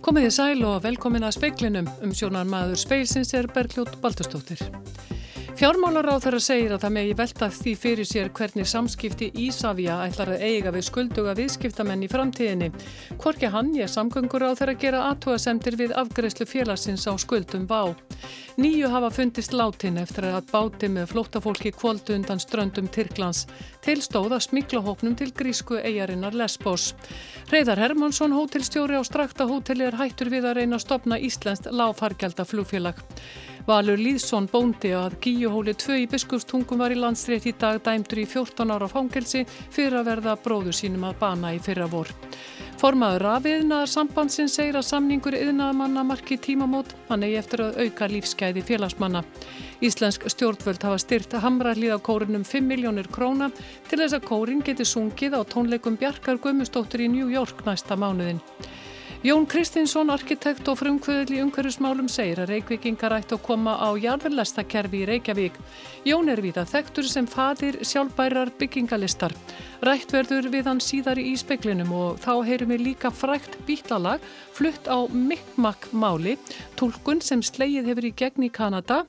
Komið 0.00 0.26
í 0.26 0.28
sæl 0.32 0.62
og 0.64 0.78
velkomin 0.80 1.26
að 1.28 1.34
speiklinum 1.36 1.88
um 2.00 2.12
sjónar 2.16 2.46
maður 2.48 2.78
speilsins 2.80 3.34
er 3.36 3.44
Bergljótt 3.52 3.98
Baldurstóttir. 4.00 4.62
Fjármálar 5.60 6.08
á 6.08 6.16
þeirra 6.24 6.38
segir 6.40 6.72
að 6.72 6.86
það 6.86 6.94
megi 6.94 7.16
velta 7.18 7.48
því 7.52 7.72
fyrir 7.82 8.08
sér 8.08 8.30
hvernig 8.32 8.68
samskipti 8.70 9.26
Ísafja 9.44 9.98
ætlar 10.06 10.32
að 10.32 10.44
eiga 10.46 10.72
við 10.72 10.86
skulduga 10.86 11.34
viðskiptamenn 11.36 12.06
í 12.06 12.08
framtíðinni. 12.08 12.70
Hvorki 13.20 13.50
hann 13.52 13.74
ég 13.76 13.92
samgöngur 13.92 14.46
á 14.48 14.56
þeirra 14.56 14.76
gera 14.80 15.02
aðtóasemtir 15.10 15.76
við 15.76 15.92
afgreðslu 16.00 16.48
félagsins 16.48 17.04
á 17.04 17.12
skuldum 17.20 17.68
bá. 17.68 17.92
Nýju 18.60 18.90
hafa 18.92 19.08
fundist 19.08 19.54
látin 19.56 19.96
eftir 19.96 20.26
að 20.28 20.50
báti 20.50 20.88
með 20.92 21.06
flóttafólki 21.14 21.70
kvóldu 21.72 22.12
undan 22.12 22.42
ströndum 22.42 22.90
Tyrklands. 22.92 23.46
Tilstóða 23.80 24.36
smiklahóknum 24.44 25.14
til 25.16 25.30
grísku 25.32 25.78
eigarinnar 25.80 26.36
Lesbos. 26.36 26.90
Reyðar 27.48 27.80
Hermansson, 27.80 28.36
hótelstjóri 28.36 29.00
á 29.00 29.02
Strakta 29.08 29.46
hóteli 29.48 29.88
er 29.88 29.96
hættur 29.96 30.28
við 30.28 30.50
að 30.50 30.58
reyna 30.60 30.76
að 30.76 30.84
stopna 30.84 31.16
Íslenskt 31.16 31.70
láfargelda 31.72 32.44
flugfélag. 32.44 33.00
Valur 33.64 33.96
Lýðsson 33.96 34.50
bóndi 34.52 34.92
að 34.92 35.16
Gíuhóli 35.24 35.72
2 35.80 36.02
í 36.04 36.08
biskustungum 36.12 36.84
var 36.84 36.92
í 36.92 37.00
landsrétt 37.00 37.48
í 37.48 37.56
dag 37.56 37.80
dæmdur 37.80 38.20
í 38.20 38.28
14 38.28 38.76
ára 38.76 38.92
fangelsi 38.92 39.46
fyrir 39.72 40.02
að 40.02 40.12
verða 40.12 40.36
bróður 40.36 40.76
sínum 40.76 41.08
að 41.08 41.16
bana 41.24 41.56
í 41.56 41.64
fyrra 41.64 41.88
vor. 41.88 42.12
Formaður 42.80 43.26
af 43.28 43.44
yðnaðar 43.44 43.90
sambandsinn 43.92 44.48
segir 44.48 44.78
að 44.78 44.86
samningur 44.88 45.34
yðnaðamanna 45.36 46.00
marki 46.08 46.38
tímamót, 46.40 46.94
hann 47.10 47.26
eigi 47.26 47.36
eftir 47.36 47.60
að 47.66 47.76
auka 47.82 48.06
lífskeiði 48.08 48.62
félagsmanna. 48.64 49.20
Íslensk 49.84 50.24
stjórnvöld 50.32 50.86
hafa 50.88 51.02
styrt 51.02 51.36
hamrarlíða 51.42 51.98
kórunum 52.06 52.46
5 52.48 52.64
miljónir 52.72 53.10
króna 53.12 53.50
til 53.90 54.00
þess 54.00 54.16
að 54.16 54.24
kórin 54.30 54.64
geti 54.64 54.88
sungið 54.88 55.36
á 55.36 55.44
tónleikum 55.44 56.00
Bjarkar 56.00 56.40
Gummustóttur 56.40 57.04
í 57.04 57.10
New 57.12 57.28
York 57.28 57.60
næsta 57.68 58.00
mánuðin. 58.00 58.40
Jón 59.20 59.44
Kristinsson, 59.44 60.08
arkitekt 60.08 60.64
og 60.72 60.78
frumkvöðl 60.80 61.34
í 61.36 61.40
umhverjusmálum 61.42 62.06
segir 62.08 62.38
að 62.40 62.54
Reykjavíkingar 62.54 63.12
ætti 63.18 63.34
að 63.36 63.42
koma 63.44 63.74
á 63.76 63.92
jarðverðlestakerfi 64.00 65.02
í 65.02 65.08
Reykjavík. 65.10 65.58
Jón 66.08 66.32
er 66.32 66.40
við 66.40 66.56
að 66.62 66.70
þektur 66.70 67.04
sem 67.04 67.28
fadir 67.28 67.76
sjálfbærar 67.84 68.48
byggingalistar. 68.56 69.34
Rætt 69.84 70.14
verður 70.16 70.48
við 70.54 70.70
hann 70.70 70.80
síðar 70.80 71.20
í 71.20 71.34
speklinum 71.36 71.92
og 71.92 72.16
þá 72.24 72.32
heyrum 72.48 72.72
við 72.72 72.86
líka 72.86 73.10
frækt 73.12 73.58
bítlalag 73.68 74.24
flutt 74.56 74.88
á 74.88 75.04
Mikkmakk 75.12 75.90
máli, 75.92 76.38
tólkun 76.80 77.20
sem 77.20 77.44
sleið 77.44 77.92
hefur 77.92 78.08
í 78.08 78.14
gegn 78.16 78.48
í 78.48 78.50
Kanada. 78.56 79.02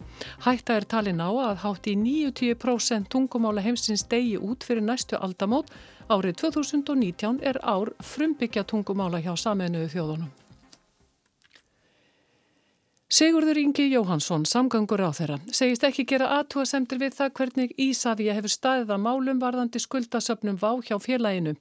Hætta 0.43 0.75
er 0.75 0.89
talin 0.91 1.23
á 1.23 1.31
að 1.31 1.63
hátt 1.63 1.87
í 1.87 1.95
90% 1.95 3.07
tungumála 3.15 3.63
heimsins 3.63 4.03
degi 4.11 4.35
út 4.35 4.67
fyrir 4.67 4.83
næstu 4.83 5.15
aldamót 5.15 5.71
Árið 6.11 6.41
2019 6.41 7.39
er 7.39 7.61
ár 7.63 7.93
frumbyggja 8.03 8.65
tungumála 8.67 9.21
hjá 9.23 9.31
saminuðu 9.39 9.87
þjóðunum. 9.93 10.31
Sigurður 13.11 13.57
Ingi 13.59 13.85
Jóhansson, 13.91 14.45
samgangur 14.47 15.03
á 15.03 15.11
þeirra, 15.11 15.37
segist 15.51 15.83
ekki 15.83 16.05
gera 16.07 16.29
aðtúa 16.37 16.63
semtir 16.67 16.99
við 16.99 17.17
það 17.17 17.33
hvernig 17.37 17.73
Ísafja 17.85 18.35
hefur 18.37 18.53
staðið 18.53 18.93
að 18.95 19.03
málum 19.03 19.41
varðandi 19.43 19.81
skuldasöpnum 19.83 20.55
vá 20.59 20.79
hjá 20.87 20.95
félaginu. 21.03 21.53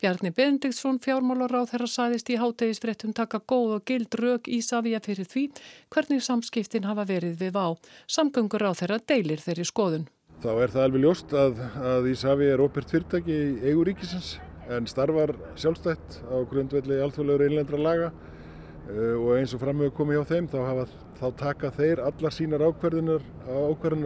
Bjarni 0.00 0.32
Benediktsson, 0.36 1.00
fjármálar 1.00 1.56
á 1.56 1.62
þeirra, 1.72 1.88
saðist 1.88 2.28
í 2.28 2.38
hátegisfrettum 2.40 3.16
taka 3.16 3.40
góð 3.40 3.78
og 3.78 3.84
gild 3.88 4.16
rauk 4.20 4.48
Ísafja 4.48 5.00
fyrir 5.04 5.28
því 5.28 5.48
hvernig 5.88 6.24
samskiptin 6.24 6.88
hafa 6.88 7.08
verið 7.08 7.36
við 7.40 7.56
vá. 7.56 7.66
Samgangur 8.04 8.68
á 8.68 8.72
þeirra 8.76 9.00
deilir 9.00 9.40
þeirri 9.40 9.68
skoðun. 9.72 10.08
Þá 10.40 10.52
er 10.56 10.70
það 10.72 10.84
alveg 10.86 11.02
ljóst 11.04 11.32
að, 11.36 11.58
að 11.84 12.06
Ísafi 12.14 12.46
er 12.48 12.60
ópert 12.64 12.88
fyrirtæki 12.88 13.34
í 13.34 13.48
eigu 13.68 13.82
ríkisins 13.84 14.38
en 14.72 14.86
starfar 14.88 15.34
sjálfstætt 15.60 16.16
á 16.32 16.36
grundvelli 16.48 16.96
alþjóðlegur 17.04 17.44
einlendra 17.44 17.80
laga 17.80 18.06
uh, 18.08 19.18
og 19.18 19.34
eins 19.34 19.52
og 19.52 19.60
framöfu 19.60 19.92
komið 19.98 20.16
hjá 20.16 20.30
þeim 20.30 20.48
þá, 20.48 20.56
hafa, 20.64 20.86
þá 21.18 21.26
taka 21.42 21.72
þeir 21.76 22.00
allar 22.06 22.32
sínar 22.32 22.64
ákverðunar 22.70 23.26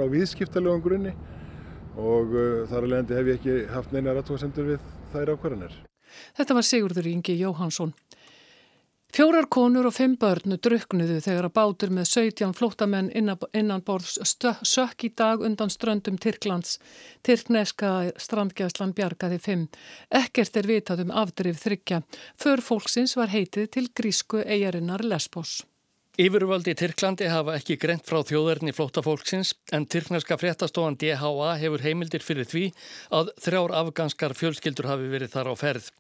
á 0.03 0.07
viðskiptalögum 0.17 0.83
grunni 0.83 1.15
og 1.95 2.35
uh, 2.35 2.65
þar 2.73 2.89
alveg 2.89 3.15
hef 3.15 3.31
ég 3.31 3.39
ekki 3.39 3.57
haft 3.71 3.95
neina 3.95 4.17
rættóðsendur 4.19 4.73
við 4.73 4.91
þær 5.15 5.37
ákverðunar. 5.37 5.79
Þetta 6.35 6.59
var 6.59 6.67
Sigurður 6.67 7.13
Ingi 7.15 7.39
Jóhansson. 7.39 7.95
Fjórar 9.15 9.47
konur 9.47 9.87
og 9.87 9.93
fimm 9.95 10.17
börnu 10.19 10.57
druknuðu 10.59 11.21
þegar 11.23 11.47
að 11.47 11.53
bátur 11.55 11.91
með 11.95 12.09
17 12.11 12.55
flóttamenn 12.59 13.13
innan 13.15 13.83
borðs 13.87 14.17
sökk 14.67 15.05
í 15.07 15.11
dag 15.15 15.45
undan 15.47 15.71
ströndum 15.71 16.17
Tyrklands. 16.19 16.81
Tyrkneska 17.23 17.93
strandgæðslan 18.19 18.97
bjargaði 18.99 19.39
fimm. 19.45 19.69
Ekkert 20.11 20.59
er 20.59 20.67
vitað 20.67 21.05
um 21.05 21.15
afdrif 21.15 21.63
þryggja. 21.63 22.03
För 22.35 22.59
fólksins 22.59 23.15
var 23.15 23.31
heitið 23.31 23.71
til 23.79 23.87
grísku 23.95 24.43
eigarinnar 24.43 25.07
Lesbos. 25.07 25.61
Yfirvöldi 26.19 26.75
í 26.75 26.79
Tyrklandi 26.83 27.31
hafa 27.31 27.55
ekki 27.61 27.79
greint 27.79 28.07
frá 28.11 28.19
þjóðverðni 28.27 28.75
flóttafólksins 28.75 29.55
en 29.75 29.87
Tyrkneska 29.87 30.43
fréttastofan 30.43 30.99
DHA 30.99 31.55
hefur 31.63 31.87
heimildir 31.87 32.23
fyrir 32.23 32.51
því 32.51 32.73
að 33.15 33.31
þrjár 33.47 33.79
afganskar 33.85 34.35
fjölskyldur 34.35 34.91
hafi 34.91 35.07
verið 35.15 35.39
þar 35.39 35.51
á 35.51 35.55
ferð. 35.55 35.95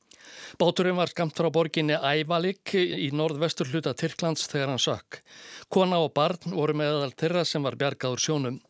Báturinn 0.60 0.96
var 0.98 1.10
skamt 1.12 1.36
frá 1.38 1.50
borginni 1.52 1.96
Ævalik 1.96 2.74
í 2.78 3.10
norðvestur 3.12 3.70
hluta 3.72 3.94
Tyrklands 3.98 4.46
þegar 4.50 4.72
hann 4.72 4.82
sökk. 4.82 5.20
Kona 5.68 5.98
og 6.04 6.12
barn 6.14 6.54
voru 6.54 6.76
meðal 6.78 7.12
þeirra 7.12 7.44
sem 7.48 7.64
var 7.64 7.76
bjargaður 7.80 8.24
sjónum. 8.24 8.60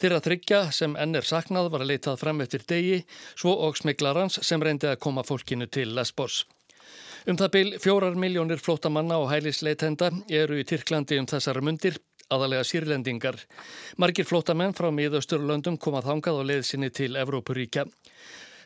Þeirra 0.00 0.22
þryggja 0.24 0.62
sem 0.72 0.96
enn 1.00 1.18
er 1.18 1.26
saknað 1.26 1.70
var 1.72 1.84
að 1.84 1.92
leitað 1.94 2.20
fram 2.22 2.42
eftir 2.44 2.64
degi, 2.68 3.02
svo 3.34 3.54
og 3.66 3.78
smiglarans 3.80 4.40
sem 4.46 4.62
reyndi 4.62 4.90
að 4.90 5.00
koma 5.04 5.24
fólkinu 5.26 5.68
til 5.70 5.94
Lesbos. 5.96 6.44
Um 7.22 7.36
það 7.38 7.52
byl 7.54 7.68
fjórar 7.78 8.16
miljónir 8.18 8.58
flótamanna 8.58 9.20
og 9.22 9.28
hælisleitenda 9.30 10.08
eru 10.26 10.58
í 10.58 10.64
Tyrklandi 10.66 11.20
um 11.22 11.28
þessara 11.30 11.62
mundir, 11.62 12.00
aðalega 12.32 12.64
sírlendingar. 12.66 13.38
Margir 14.02 14.26
flótamenn 14.26 14.74
frá 14.74 14.88
miðausturlöndum 14.90 15.78
komað 15.78 16.08
hangað 16.10 16.40
og 16.40 16.48
leið 16.50 16.64
sinni 16.66 16.90
til 16.90 17.14
Evrópuríkja. 17.20 17.86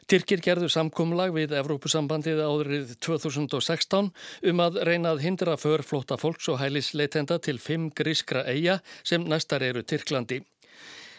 Tyrkir 0.06 0.38
gerðu 0.38 0.68
samkumlag 0.70 1.32
við 1.34 1.56
Evrópusambandið 1.58 2.38
árið 2.46 2.90
2016 3.02 4.12
um 4.52 4.60
að 4.62 4.76
reyna 4.86 5.10
að 5.10 5.24
hindra 5.24 5.56
för 5.58 5.82
flóta 5.82 6.14
fólks 6.20 6.46
og 6.52 6.60
hælisleitenda 6.60 7.40
til 7.42 7.58
fimm 7.58 7.88
grískra 7.90 8.44
eiga 8.46 8.76
sem 9.02 9.24
næstar 9.26 9.64
eru 9.66 9.82
Tyrklandi. 9.82 10.44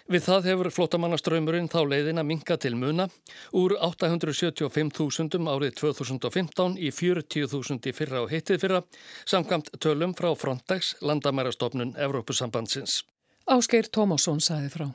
Við 0.08 0.24
það 0.24 0.46
hefur 0.48 0.70
flótamannaströymurinn 0.72 1.68
þá 1.68 1.82
leiðin 1.84 2.22
að 2.22 2.30
minka 2.30 2.56
til 2.64 2.78
muna 2.80 3.10
úr 3.60 3.76
875.000 3.76 5.50
árið 5.52 5.74
2015 5.82 6.78
í 6.80 6.94
40.000 6.96 7.90
í 7.92 7.94
fyrra 7.98 8.22
og 8.24 8.32
hittið 8.32 8.62
fyrra 8.62 8.80
samkvæmt 9.28 9.74
tölum 9.84 10.16
frá 10.16 10.32
Frontex, 10.40 10.94
landamærastofnun 11.04 11.92
Evrópusambandsins. 12.08 13.02
Ásgeir 13.52 13.92
Tómasson 13.92 14.40
sæði 14.40 14.72
frá. 14.72 14.88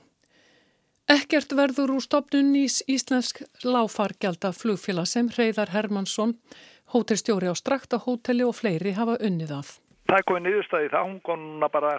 Ekkert 1.11 1.51
verður 1.59 1.97
úr 1.97 2.03
stopnun 2.05 2.53
í 2.55 2.69
Íslensk 2.71 3.41
láfargelda 3.67 4.53
flugfélag 4.55 5.09
sem 5.11 5.27
Reyðar 5.35 5.73
Hermansson, 5.75 6.37
hótelstjóri 6.95 7.51
á 7.51 7.55
Strakta 7.59 7.99
hóteli 8.05 8.47
og 8.47 8.55
fleiri 8.55 8.95
hafa 8.95 9.17
unnið 9.19 9.51
að. 9.59 9.73
Það 10.07 10.21
er 10.21 10.27
komið 10.29 10.45
niðurstaði 10.47 10.93
það, 10.93 11.09
hún 11.09 11.19
komna 11.27 11.69
bara 11.73 11.97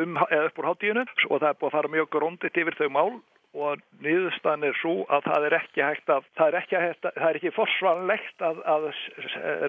um 0.00 0.16
upp 0.24 0.58
úr 0.62 0.70
hátíðinu 0.70 1.04
og 1.28 1.36
það 1.36 1.48
er 1.50 1.60
búið 1.60 1.68
að 1.68 1.76
fara 1.76 1.92
mjög 1.92 2.10
gróndit 2.16 2.60
yfir 2.62 2.78
þau 2.80 2.88
mál 2.96 3.12
og 3.60 3.84
niðurstaðin 4.00 4.68
er 4.70 4.76
svo 4.80 4.96
að 5.10 5.28
það 5.28 5.46
er 5.46 5.56
ekki 5.58 5.84
hægt 5.84 6.12
að, 6.14 6.28
það 6.38 6.48
er 6.48 6.58
ekki, 6.60 6.82
ekki 7.30 7.56
forsvanlegt 7.56 8.44
að, 8.46 8.62
að 8.64 8.90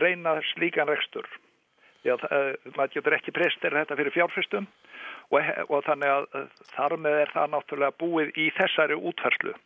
reyna 0.04 0.38
slíkan 0.54 0.88
rekstur. 0.88 1.28
Já, 2.06 2.16
það, 2.22 2.56
maður 2.78 2.94
getur 2.96 3.18
ekki 3.18 3.36
prestir 3.36 3.76
þetta 3.78 3.98
fyrir 4.00 4.16
fjárfyrstum 4.16 4.70
og, 5.32 5.52
og 5.70 5.84
þannig 5.88 6.14
að 6.14 6.48
þar 6.76 6.98
með 7.08 7.20
er 7.24 7.36
það 7.36 7.52
náttúrulega 7.56 8.00
búið 8.04 8.34
í 8.38 8.48
þessari 8.60 9.00
útferðslu. 9.00 9.58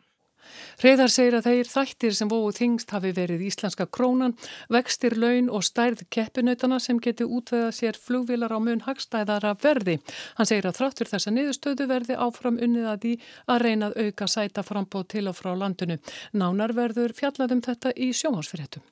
Hreðar 0.80 1.10
segir 1.12 1.36
að 1.38 1.46
þeir 1.48 1.70
þættir 1.70 2.16
sem 2.16 2.30
vóðu 2.30 2.52
þingst 2.58 2.92
hafi 2.94 3.12
verið 3.16 3.44
íslenska 3.48 3.86
krónan, 3.98 4.36
vextir 4.72 5.16
laun 5.18 5.48
og 5.50 5.64
stærð 5.66 6.04
keppinautana 6.12 6.78
sem 6.82 7.00
geti 7.02 7.26
útveða 7.26 7.72
sér 7.74 7.98
flugvilar 7.98 8.54
á 8.54 8.58
mun 8.62 8.84
hagstæðara 8.86 9.56
verði. 9.62 9.98
Hann 10.38 10.50
segir 10.50 10.68
að 10.70 10.78
þráttur 10.80 11.12
þessa 11.12 11.34
niðurstöðu 11.34 11.88
verði 11.90 12.18
áfram 12.26 12.60
unnið 12.62 12.90
að 12.92 13.00
því 13.06 13.14
að 13.54 13.64
reyna 13.66 13.90
að 13.90 14.02
auka 14.06 14.30
sæta 14.36 14.66
frambóð 14.66 15.08
til 15.16 15.26
og 15.30 15.38
frá 15.40 15.54
landinu. 15.56 15.98
Nánar 16.36 16.76
verður 16.76 17.16
fjallaðum 17.16 17.64
þetta 17.66 17.96
í 17.96 18.12
sjónvarsfyrirtum. 18.14 18.84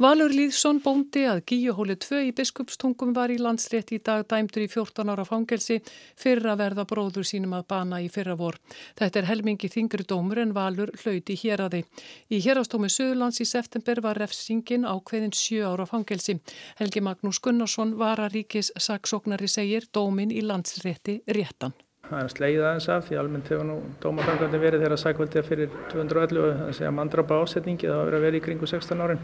Valur 0.00 0.32
Lýðsson 0.32 0.78
bóndi 0.80 1.26
að 1.28 1.42
Gíuhóli 1.50 1.92
2 2.00 2.22
í 2.24 2.28
biskupstungum 2.32 3.10
var 3.12 3.28
í 3.28 3.34
landsrétt 3.36 3.90
í 3.92 3.98
dag 4.00 4.22
dæmtur 4.32 4.62
í 4.64 4.68
14 4.72 5.10
ára 5.12 5.26
fangelsi 5.28 5.74
fyrir 6.16 6.46
að 6.48 6.62
verða 6.62 6.86
bróður 6.88 7.26
sínum 7.28 7.52
að 7.58 7.66
bana 7.68 7.98
í 8.00 8.06
fyrra 8.08 8.32
vor. 8.40 8.56
Þetta 8.96 9.20
er 9.20 9.28
helmingi 9.28 9.68
þingri 9.68 10.06
dómur 10.08 10.40
en 10.40 10.54
Valur 10.56 10.88
hlauti 11.02 11.36
hér 11.42 11.66
að 11.66 11.76
þið. 11.76 12.06
Í 12.32 12.38
hérastómi 12.46 12.88
Suðurlands 12.94 13.42
í 13.44 13.46
september 13.50 14.00
var 14.06 14.22
refsingin 14.24 14.88
ákveðin 14.88 15.36
7 15.36 15.68
ára 15.68 15.84
fangelsi. 15.90 16.38
Helgi 16.80 17.04
Magnús 17.04 17.42
Gunnarsson 17.44 17.92
var 18.00 18.24
að 18.24 18.38
ríkis 18.38 18.72
saksóknari 18.80 19.52
segir 19.52 19.84
dómin 19.92 20.32
í 20.32 20.40
landsrétti 20.40 21.18
réttan. 21.28 21.76
Það 22.08 22.24
er 22.24 22.34
sleið 22.38 22.64
aðeins 22.70 22.88
af 22.88 23.04
því 23.04 23.20
almennt 23.20 23.52
hefur 23.52 23.68
nú 23.68 23.78
dómafangandi 24.00 24.64
verið 24.64 24.86
þegar 24.86 25.04
sækvöldið 25.04 25.46
fyrir 25.52 25.78
211 25.92 26.64
að 26.70 26.74
segja 26.80 26.96
mandrápa 26.96 27.44
ásetningi 27.44 27.84
það 27.84 28.00
var 28.00 28.12
verið 28.16 28.32
að 28.32 28.40
í 28.40 28.44
kringu 28.48 28.72
16 28.72 29.04
árin 29.04 29.20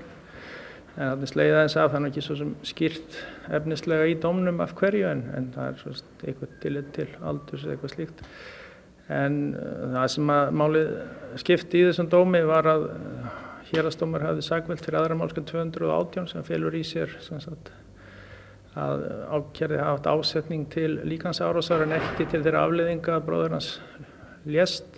En 0.97 1.11
þannig 1.13 1.29
sleiði 1.29 1.57
aðeins 1.59 1.79
af 1.81 1.91
þannig 1.93 2.13
ekki 2.13 2.25
svo 2.25 2.35
sem 2.39 2.53
skýrt 2.65 3.17
efnislega 3.59 4.07
í 4.09 4.15
domnum 4.21 4.63
af 4.65 4.73
hverju 4.79 5.09
en, 5.11 5.25
en 5.37 5.51
það 5.53 5.67
er 5.69 5.83
svo 5.83 5.93
eitthvað 6.25 6.55
tillit 6.63 6.93
til 6.97 7.09
aldurs 7.21 7.67
eða 7.67 7.75
eitthvað 7.75 7.93
slíkt. 7.93 8.23
En 9.13 9.41
uh, 9.55 9.83
það 9.93 10.07
sem 10.15 10.33
að 10.35 10.55
málið 10.63 10.95
skipti 11.43 11.83
í 11.83 11.89
þessum 11.91 12.09
dómi 12.13 12.41
var 12.49 12.71
að 12.73 12.89
uh, 12.95 13.29
hérastómar 13.71 14.25
hafði 14.25 14.47
sagvelt 14.47 14.85
fyrir 14.85 15.03
aðra 15.03 15.19
málskan 15.21 15.47
218 15.49 16.31
sem 16.33 16.47
félur 16.47 16.75
í 16.79 16.83
sér 16.87 17.13
sagt, 17.23 17.71
að 18.77 19.07
ákjærði 19.37 19.81
haft 19.83 20.09
ásetning 20.11 20.67
til 20.73 20.99
líkans 21.09 21.43
árásar 21.45 21.85
en 21.87 21.97
ekki 21.97 22.29
til 22.31 22.43
þeirra 22.45 22.67
afleðinga 22.67 23.17
að 23.17 23.27
bróður 23.29 23.57
hans 23.57 23.73
lést 24.47 24.96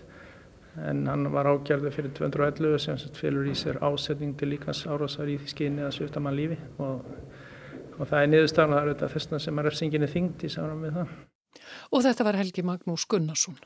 en 0.88 1.06
hann 1.10 1.28
var 1.32 1.48
ágjörðu 1.50 1.92
fyrir 1.94 2.12
211 2.18 2.78
sem 2.82 2.98
fylgur 3.16 3.48
í 3.50 3.56
sér 3.58 3.80
ásetning 3.82 4.36
til 4.38 4.50
líkans 4.52 4.84
árásar 4.86 5.30
í 5.30 5.38
því 5.40 5.52
skinni 5.52 5.86
að 5.86 5.96
svifta 5.96 6.22
mann 6.22 6.36
lífi 6.38 6.58
og, 6.78 7.08
og 7.98 8.04
það 8.04 8.20
er 8.20 8.30
niðurstafn 8.34 8.76
það 8.76 8.82
er 8.82 8.92
þetta 8.92 9.10
fyrstna 9.14 9.42
sem 9.42 9.58
er 9.58 9.68
refsinginni 9.68 10.10
þingt 10.12 10.46
í 10.46 10.52
sáram 10.52 10.84
við 10.84 11.00
það. 11.00 11.16
Og 11.92 12.04
þetta 12.06 12.28
var 12.28 12.38
Helgi 12.38 12.64
Magnús 12.66 13.06
Gunnarsson. 13.10 13.58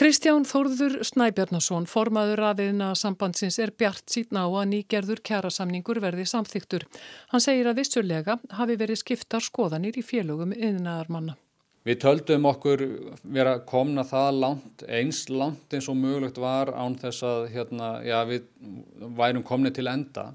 Kristján 0.00 0.46
Þórður 0.48 1.02
Snæbjarnason, 1.04 1.84
formaður 1.90 2.40
aðeina 2.48 2.94
sambandsins, 2.96 3.58
er 3.60 3.74
bjart 3.76 4.06
síðan 4.08 4.38
á 4.40 4.46
að 4.48 4.70
nýgerður 4.70 5.20
kjærasamningur 5.28 6.00
verði 6.00 6.24
samþyktur. 6.30 6.86
Hann 7.34 7.44
segir 7.44 7.68
að 7.68 7.82
vissulega 7.82 8.38
hafi 8.56 8.78
verið 8.80 9.02
skiptar 9.02 9.44
skoðanir 9.44 9.98
í 10.00 10.06
félögum 10.06 10.54
yðnaðar 10.56 11.12
manna. 11.12 11.36
Við 11.88 11.96
töldum 12.02 12.44
okkur 12.44 12.82
vera 13.24 13.54
komna 13.64 14.02
það 14.04 14.40
langt, 14.42 14.82
eins 14.84 15.22
langt 15.32 15.72
eins 15.72 15.86
og 15.88 15.96
mögulegt 15.96 16.36
var 16.40 16.74
án 16.76 16.98
þess 17.00 17.24
að 17.24 17.46
hérna, 17.54 17.88
já, 18.04 18.18
við 18.28 18.44
værum 19.16 19.46
komni 19.48 19.72
til 19.72 19.88
enda. 19.88 20.26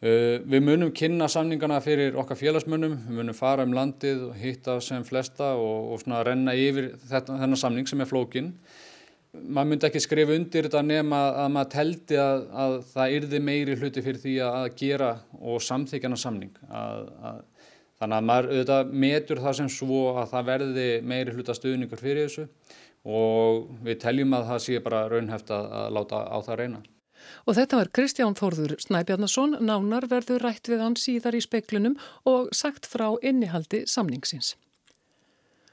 Uh, 0.00 0.40
við 0.48 0.64
munum 0.64 0.90
kynna 0.96 1.28
samningana 1.30 1.78
fyrir 1.84 2.18
okkar 2.18 2.38
félagsmunum, 2.40 2.96
við 3.04 3.20
munum 3.20 3.36
fara 3.36 3.66
um 3.68 3.76
landið 3.76 4.24
og 4.30 4.38
hitta 4.40 4.78
sem 4.82 5.04
flesta 5.06 5.52
og, 5.60 5.92
og 5.92 6.02
svona 6.02 6.24
renna 6.26 6.56
yfir 6.56 6.96
þetta, 7.04 7.36
þennan 7.44 7.60
samning 7.60 7.86
sem 7.86 8.02
er 8.02 8.10
flókinn. 8.10 8.54
Man 9.30 9.70
myndi 9.70 9.86
ekki 9.86 10.02
skrifa 10.02 10.34
undir 10.34 10.66
þetta 10.66 10.82
nema 10.82 11.20
að 11.44 11.52
maður 11.54 11.72
teldi 11.76 12.18
að, 12.18 12.46
að 12.64 12.76
það 12.90 13.16
yrði 13.20 13.42
meiri 13.46 13.78
hluti 13.78 14.02
fyrir 14.02 14.22
því 14.24 14.34
að 14.48 14.66
gera 14.80 15.12
og 15.38 15.62
samþykjana 15.62 16.18
samning. 16.18 16.56
Að, 16.66 17.06
að 17.30 17.44
Þannig 18.00 18.16
að 18.16 18.28
maður 18.28 18.46
auðvitað 18.50 18.92
metur 19.02 19.40
það 19.44 19.56
sem 19.58 19.66
svo 19.72 20.04
að 20.14 20.30
það 20.30 20.46
verði 20.48 20.86
meiri 21.04 21.34
hluta 21.36 21.56
stuðningur 21.56 22.00
fyrir 22.00 22.22
þessu 22.28 22.46
og 23.04 23.66
við 23.84 24.00
teljum 24.00 24.32
að 24.36 24.48
það 24.52 24.62
sé 24.66 24.80
bara 24.84 25.02
raunhæft 25.08 25.52
að, 25.52 25.68
láta 25.96 26.22
á 26.24 26.38
það 26.46 26.58
reyna. 26.62 26.80
Og 27.44 27.56
þetta 27.58 27.76
var 27.76 27.90
Kristján 27.92 28.36
Þórður 28.38 28.74
Snæbjarnason, 28.80 29.58
nánar 29.60 30.08
verður 30.08 30.46
rætt 30.46 30.72
við 30.72 30.80
hann 30.80 30.96
síðar 30.96 31.36
í 31.36 31.44
speklunum 31.44 31.98
og 32.28 32.48
sagt 32.56 32.88
frá 32.88 33.12
innihaldi 33.20 33.84
samningsins. 33.84 34.54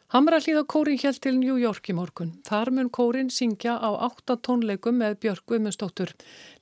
Hamrallíða 0.07 0.61
kórin 0.71 0.95
hjælt 0.95 1.19
til 1.19 1.35
New 1.35 1.57
York 1.59 1.89
í 1.91 1.93
morgun. 1.95 2.29
Þar 2.47 2.69
mun 2.71 2.89
kórin 2.95 3.27
syngja 3.27 3.73
á 3.75 3.91
8 4.07 4.37
tónleikum 4.39 4.95
með 5.01 5.17
Björg 5.25 5.43
Guðmundsdóttur. 5.51 6.13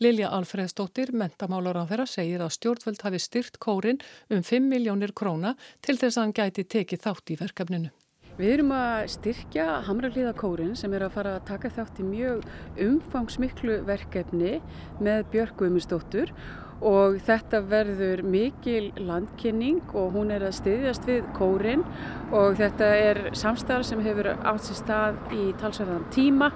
Lilja 0.02 0.32
Alfreðsdóttir, 0.34 1.12
mentamálar 1.14 1.78
á 1.78 1.86
þeirra, 1.86 2.08
segir 2.10 2.42
að 2.42 2.56
stjórnvöld 2.56 3.06
hafi 3.06 3.22
styrt 3.22 3.60
kórin 3.62 4.02
um 4.34 4.42
5 4.42 4.66
miljónir 4.66 5.14
króna 5.14 5.54
til 5.86 5.94
þess 5.94 6.18
að 6.18 6.24
hann 6.24 6.36
gæti 6.42 6.66
tekið 6.74 7.06
þátt 7.06 7.36
í 7.36 7.40
verkefninu. 7.44 7.94
Við 8.36 8.50
erum 8.58 8.74
að 8.74 9.06
styrkja 9.14 9.66
Hamrallíða 9.86 10.34
kórin 10.42 10.74
sem 10.76 10.98
er 10.98 11.06
að 11.06 11.14
fara 11.14 11.38
að 11.38 11.46
taka 11.54 11.70
þátt 11.78 12.02
í 12.02 12.10
mjög 12.10 12.50
umfangsmiklu 12.82 13.78
verkefni 13.86 14.58
með 14.98 15.30
Björg 15.36 15.54
Guðmundsdóttur 15.62 16.34
og 16.34 16.65
þetta 16.82 17.62
verður 17.70 18.24
mikil 18.24 18.92
landkynning 18.98 19.82
og 19.94 20.14
hún 20.14 20.32
er 20.32 20.44
að 20.44 20.58
styðjast 20.60 21.06
við 21.08 21.24
kórin 21.38 21.86
og 22.32 22.58
þetta 22.60 22.90
er 23.00 23.22
samstarf 23.34 23.86
sem 23.86 24.02
hefur 24.06 24.34
átt 24.36 24.66
sér 24.66 24.82
stað 24.82 25.36
í 25.36 25.54
talsverðan 25.62 26.10
tíma 26.12 26.52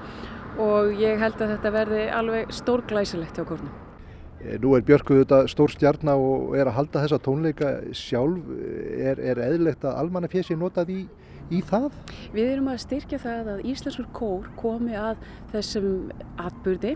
og 0.59 0.91
ég 0.99 1.19
held 1.19 1.39
að 1.39 1.55
þetta 1.55 1.71
verði 1.71 2.09
alveg 2.11 2.51
stór 2.51 2.83
glæsilegt 2.89 3.37
hjá 3.37 3.45
kórnum. 3.47 3.71
Eh, 4.39 4.57
nú 4.59 4.75
er 4.75 4.83
Björku 4.87 5.21
þetta 5.21 5.41
stór 5.51 5.71
stjarnar 5.71 6.19
og 6.19 6.55
er 6.55 6.69
að 6.69 6.77
halda 6.77 7.03
þessa 7.03 7.19
tónleika 7.23 7.71
sjálf. 7.95 8.43
Er, 8.99 9.19
er 9.19 9.41
eðlegt 9.49 9.83
að 9.83 9.97
almannafjessi 10.03 10.55
notað 10.59 10.93
í 10.95 11.01
í 11.53 11.61
það? 11.65 11.89
Við 12.33 12.51
erum 12.53 12.69
að 12.71 12.81
styrkja 12.85 13.19
það 13.21 13.51
að 13.53 13.63
Íslandskur 13.71 14.09
kór 14.15 14.49
komi 14.59 14.97
að 14.97 15.23
þessum 15.53 15.87
atbyrði, 16.39 16.95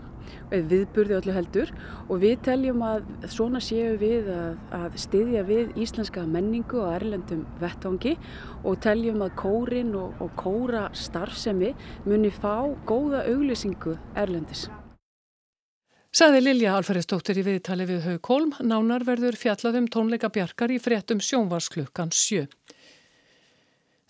viðbyrði 0.50 1.16
öllu 1.18 1.34
heldur 1.36 1.72
og 2.08 2.22
við 2.22 2.36
teljum 2.46 2.84
að 2.86 3.08
svona 3.32 3.60
séu 3.64 3.96
við 4.00 4.30
að, 4.34 4.60
að 4.78 5.00
styðja 5.04 5.42
við 5.48 5.74
íslenska 5.84 6.24
menningu 6.28 6.80
og 6.84 6.94
erlendum 6.94 7.42
vettvangi 7.62 8.14
og 8.62 8.78
teljum 8.84 9.26
að 9.26 9.34
kórin 9.42 9.92
og, 9.98 10.14
og 10.22 10.32
kóra 10.40 10.86
starfsemi 10.96 11.74
muni 12.06 12.32
fá 12.32 12.64
góða 12.88 13.26
auglýsingu 13.28 13.98
erlendis. 14.16 14.68
Saði 16.14 16.44
Lilja 16.44 16.76
Alferðistóttir 16.78 17.40
í 17.40 17.42
viðtali 17.42 17.88
við 17.88 18.04
Haug 18.06 18.28
Holm, 18.30 18.52
nánar 18.62 19.02
verður 19.02 19.34
fjallaðum 19.34 19.88
tónleika 19.90 20.28
bjarkar 20.30 20.70
í 20.70 20.76
fréttum 20.78 21.18
sjónvarsklukkan 21.18 22.14
7. 22.14 22.44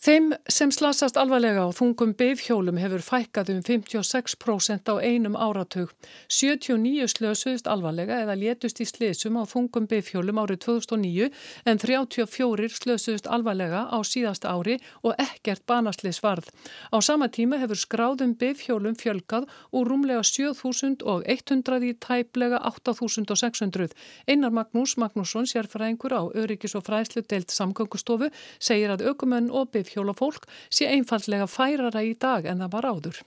Þeim 0.04 0.34
sem 0.52 0.68
slasast 0.68 1.16
alvarlega 1.16 1.62
á 1.64 1.72
þungum 1.72 2.10
beifhjólum 2.20 2.76
hefur 2.76 3.00
fækkað 3.00 3.54
um 3.54 3.60
56% 3.64 4.90
á 4.92 5.00
einum 5.00 5.32
áratug. 5.32 5.94
79 6.28 7.08
slösuðist 7.08 7.70
alvarlega 7.72 8.18
eða 8.20 8.34
létust 8.36 8.82
í 8.84 8.86
slesum 8.90 9.38
á 9.40 9.48
þungum 9.48 9.86
beifhjólum 9.88 10.42
árið 10.42 10.58
2009 10.66 11.30
en 11.64 11.80
34 11.80 12.68
slösuðist 12.76 13.30
alvarlega 13.32 13.86
á 13.88 13.98
síðasta 14.04 14.52
ári 14.52 14.74
og 15.00 15.16
ekkert 15.16 15.64
banaslis 15.64 16.20
varð. 16.20 16.52
Á 16.92 17.00
sama 17.00 17.30
tíma 17.32 17.62
hefur 17.64 17.80
skráðum 17.80 18.36
beifhjólum 18.36 19.00
fjölkað 19.00 19.48
úr 19.72 19.88
rúmlega 19.88 20.20
7.100 20.20 21.88
í 21.88 21.94
tæplega 21.96 22.60
8.600. 22.60 23.96
Einar 24.28 24.52
Magnús 24.52 24.98
Magnússon, 25.00 25.48
sérfræðingur 25.48 26.12
á 26.12 26.28
Öryggis 26.36 26.76
og 26.76 26.84
fræðslu 26.84 27.24
deilt 27.24 27.56
samgöngustofu, 27.56 28.28
segir 28.60 28.92
að 28.92 29.08
aukumenn 29.08 29.48
og 29.48 29.72
beifhjólum 29.72 29.93
bifhjólafólk 29.94 30.48
sé 30.70 30.88
einfallega 30.90 31.46
færara 31.46 32.02
í 32.02 32.14
dag 32.18 32.46
en 32.46 32.62
það 32.62 32.74
var 32.74 32.90
áður. 32.90 33.22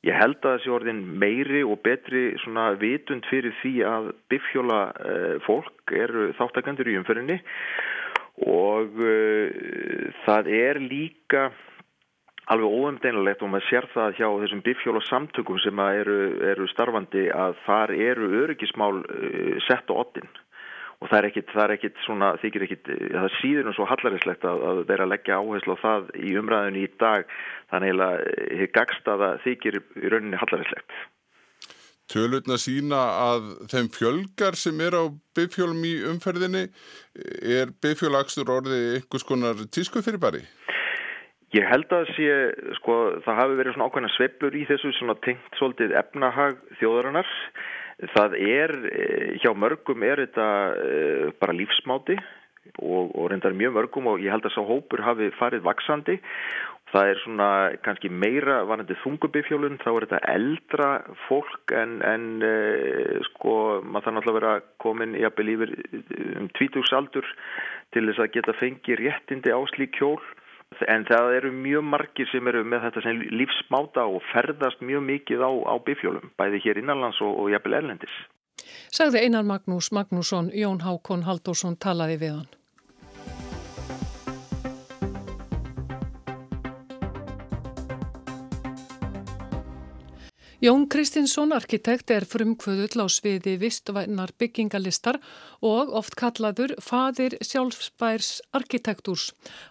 Ég 0.00 0.16
held 0.16 0.40
að 0.40 0.54
þessi 0.56 0.70
orðin 0.72 1.00
meiri 1.20 1.62
og 1.62 1.80
betri 1.84 2.30
svona 2.40 2.72
vitund 2.80 3.26
fyrir 3.28 3.52
því 3.60 3.72
að 3.84 4.12
bifhjólafólk 4.32 5.92
eru 5.92 6.30
þáttakandur 6.38 6.88
í 6.88 6.96
umferinni 7.00 7.40
og 8.48 8.96
uh, 8.96 9.50
það 10.24 10.48
er 10.48 10.80
líka 10.80 11.50
alveg 12.50 12.72
óumdeinilegt 12.72 13.44
og 13.44 13.52
maður 13.52 13.68
sér 13.68 13.86
það 13.92 14.16
hjá 14.16 14.28
þessum 14.40 14.62
bifhjólasamtökum 14.64 15.60
sem 15.60 15.82
eru, 15.84 16.16
eru 16.48 16.66
starfandi 16.72 17.28
að 17.30 17.60
þar 17.66 17.92
eru 17.94 18.30
öryggismál 18.40 19.02
uh, 19.04 19.60
sett 19.68 19.92
á 19.92 19.94
ottin 20.00 20.32
og 21.00 21.08
það 21.08 21.18
er 21.18 21.28
ekkit, 21.30 21.52
það 21.54 21.62
er 21.64 21.74
ekkit 21.76 22.02
svona, 22.04 22.32
þykir 22.42 22.64
ekkit, 22.66 22.90
það 23.14 23.30
síður 23.38 23.68
nú 23.68 23.72
svo 23.76 23.86
hallarislegt 23.88 24.44
að, 24.44 24.66
að 24.70 24.82
þeirra 24.90 25.08
leggja 25.08 25.38
áherslu 25.40 25.76
á 25.80 25.84
það 25.84 26.10
í 26.20 26.34
umræðinu 26.40 26.82
í 26.82 26.90
dag, 27.00 27.32
þannig 27.72 28.04
að 28.04 28.26
hér 28.60 28.74
gagst 28.76 29.08
að 29.08 29.24
það 29.24 29.40
þykir 29.46 29.80
í 29.80 30.12
rauninni 30.12 30.42
hallarislegt. 30.42 31.00
Tölutna 32.10 32.56
sína 32.58 33.00
að 33.22 33.44
þeim 33.70 33.88
fjölgar 33.94 34.56
sem 34.58 34.80
er 34.82 34.96
á 34.98 35.04
bifjólum 35.38 35.84
í 35.86 35.94
umferðinni, 36.10 36.64
er 37.40 37.70
bifjólakstur 37.80 38.50
orðið 38.50 38.96
einhvers 38.98 39.26
konar 39.28 39.62
tísku 39.70 40.02
fyrir 40.02 40.20
bari? 40.20 40.42
Ég 41.54 41.66
held 41.66 41.90
að 41.94 42.10
sé, 42.14 42.34
sko, 42.78 42.96
það 43.24 43.38
hafi 43.40 43.56
verið 43.58 43.74
svona 43.74 43.86
ákveðna 43.88 44.10
sveplur 44.14 44.58
í 44.58 44.66
þessu 44.68 44.92
svona 44.98 45.16
tengt 45.24 45.56
svolítið 45.58 45.96
efnahag 45.98 46.60
þjóðarinnar 46.78 47.30
Það 48.14 48.36
er, 48.40 48.72
eh, 48.88 49.32
hjá 49.42 49.52
mörgum 49.52 50.04
er 50.06 50.24
þetta 50.24 50.48
eh, 50.80 51.32
bara 51.40 51.52
lífsmáti 51.56 52.16
og, 52.80 53.12
og 53.12 53.28
reyndar 53.28 53.52
mjög 53.56 53.76
mörgum 53.76 54.08
og 54.08 54.22
ég 54.24 54.32
held 54.32 54.46
að 54.48 54.54
sá 54.56 54.62
hópur 54.64 55.02
hafi 55.04 55.28
farið 55.36 55.66
vaksandi. 55.66 56.16
Það 56.90 57.10
er 57.10 57.20
svona 57.22 57.48
kannski 57.84 58.08
meira 58.10 58.64
vanandi 58.66 58.96
þungubifjólun, 59.04 59.78
þá 59.78 59.90
er 59.92 60.06
þetta 60.06 60.20
eldra 60.32 60.88
fólk 61.28 61.74
en, 61.76 62.00
en 62.02 62.24
eh, 62.42 63.20
sko 63.28 63.54
maður 63.84 64.08
þannig 64.08 64.30
að 64.30 64.38
vera 64.40 64.54
komin 64.82 65.14
í 65.14 65.26
að 65.28 65.36
belífur 65.38 65.74
um 66.40 66.48
tvítugsaldur 66.56 67.28
til 67.94 68.06
þess 68.08 68.24
að 68.24 68.32
geta 68.38 68.56
fengið 68.58 69.04
réttindi 69.04 69.54
á 69.54 69.60
slík 69.74 70.00
hjól 70.00 70.18
En 70.88 71.04
það 71.04 71.34
eru 71.36 71.50
mjög 71.52 71.82
margir 71.92 72.28
sem 72.30 72.46
eru 72.46 72.62
með 72.64 72.86
þetta 72.86 73.02
sem 73.06 73.24
lífsmáta 73.40 74.06
og 74.06 74.22
ferðast 74.30 74.84
mjög 74.86 75.02
mikið 75.08 75.42
á, 75.42 75.50
á 75.66 75.74
bifjólum, 75.86 76.30
bæði 76.38 76.62
hér 76.64 76.80
innanlands 76.80 77.18
og, 77.26 77.34
og 77.42 77.50
jafnvel 77.52 77.76
erlendis. 77.80 78.14
Sagði 78.94 79.24
Einar 79.26 79.44
Magnús 79.48 79.90
Magnússon, 79.92 80.52
Jón 80.54 80.80
Hákon 80.86 81.26
Haldursson 81.26 81.76
talaði 81.76 82.20
við 82.22 82.34
hann. 82.38 82.48
Jón 90.60 90.82
Kristinsson, 90.92 91.54
arkitekt, 91.56 92.10
er 92.12 92.26
frumkvöðull 92.28 93.00
á 93.00 93.08
sviði 93.08 93.54
vistvænar 93.62 94.34
byggingalistar 94.36 95.16
og 95.64 95.88
oft 95.96 96.18
kallaður 96.20 96.74
fadir 96.84 97.38
sjálfsbærs 97.40 98.42
arkitektúrs. 98.52 99.30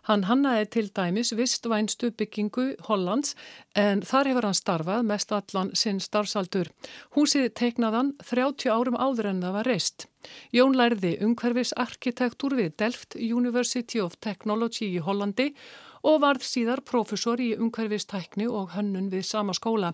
Hann 0.10 0.24
hannaði 0.25 0.63
til 0.74 0.88
dæmis 0.89 1.29
vistvænstu 1.38 2.10
byggingu 2.17 2.65
Hollands 2.88 3.36
en 3.77 4.01
þar 4.01 4.31
hefur 4.31 4.48
hann 4.50 4.58
starfað 4.58 5.05
mest 5.12 5.36
allan 5.38 5.69
sinn 5.77 6.01
starfsaldur. 6.01 6.72
Húsið 7.13 7.51
teiknaðan 7.62 8.15
30 8.25 8.74
árum 8.74 8.98
áður 8.98 9.29
en 9.29 9.43
það 9.46 9.60
var 9.60 9.69
reist. 9.69 10.08
Jón 10.50 10.74
lærði 10.74 11.19
umhverfis 11.22 11.75
arkitektúr 11.77 12.58
við 12.58 12.74
Delft 12.81 13.13
University 13.13 14.01
of 14.01 14.17
Technology 14.25 14.89
í 14.89 15.05
Hollandi 15.05 15.51
og 15.53 15.88
varð 16.24 16.46
síðar 16.48 16.82
profesor 16.88 17.41
í 17.41 17.51
umhverfistækni 17.58 18.48
og 18.48 18.75
hönnun 18.75 19.10
við 19.12 19.25
sama 19.27 19.56
skóla. 19.58 19.94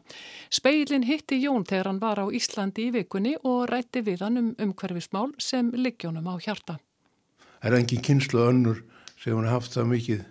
Speilin 0.50 1.08
hitti 1.08 1.40
Jón 1.42 1.66
þegar 1.66 1.92
hann 1.92 2.02
var 2.04 2.22
á 2.22 2.26
Íslandi 2.30 2.90
í 2.90 2.94
vikunni 2.96 3.36
og 3.44 3.70
rætti 3.72 4.04
við 4.06 4.26
hann 4.26 4.42
um 4.42 4.52
umhverfismál 4.68 5.32
sem 5.38 5.72
liggjónum 5.74 6.30
á 6.30 6.36
hjarta. 6.38 6.78
Það 7.62 7.72
er 7.72 7.80
engin 7.80 8.06
kynslu 8.06 8.46
önnur 8.46 8.84
sem 9.22 9.34
hann 9.34 9.50
haft 9.50 9.74
það 9.74 9.92
mikið, 9.96 10.24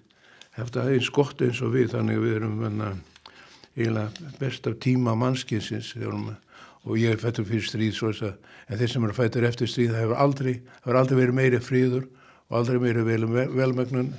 haft 0.60 0.78
það 0.78 0.94
eins 0.94 1.10
gott 1.10 1.42
eins 1.42 1.62
og 1.64 1.74
við, 1.74 1.90
þannig 1.96 2.20
að 2.20 2.26
við 2.26 2.36
erum 2.38 2.58
menna, 2.62 2.94
best 4.38 4.66
af 4.70 4.78
tíma 4.78 5.16
mannskinsins 5.18 5.94
og 6.84 6.98
ég 7.00 7.14
er 7.14 7.18
fættur 7.18 7.46
fyrir 7.48 7.64
stríð 7.64 8.02
að 8.12 8.34
en 8.68 8.78
þeir 8.78 8.92
sem 8.92 9.04
eru 9.06 9.16
fættur 9.16 9.46
eftir 9.48 9.70
stríð 9.70 9.94
það 9.94 10.02
hefur 10.04 10.20
aldrei, 10.24 10.52
hefur 10.84 10.98
aldrei 11.00 11.18
verið 11.18 11.38
meiri 11.38 11.60
fríður 11.60 12.06
og 12.50 12.58
aldrei 12.58 12.78
meiri 12.82 13.04
vel, 13.06 13.26
velmögnun 13.52 14.12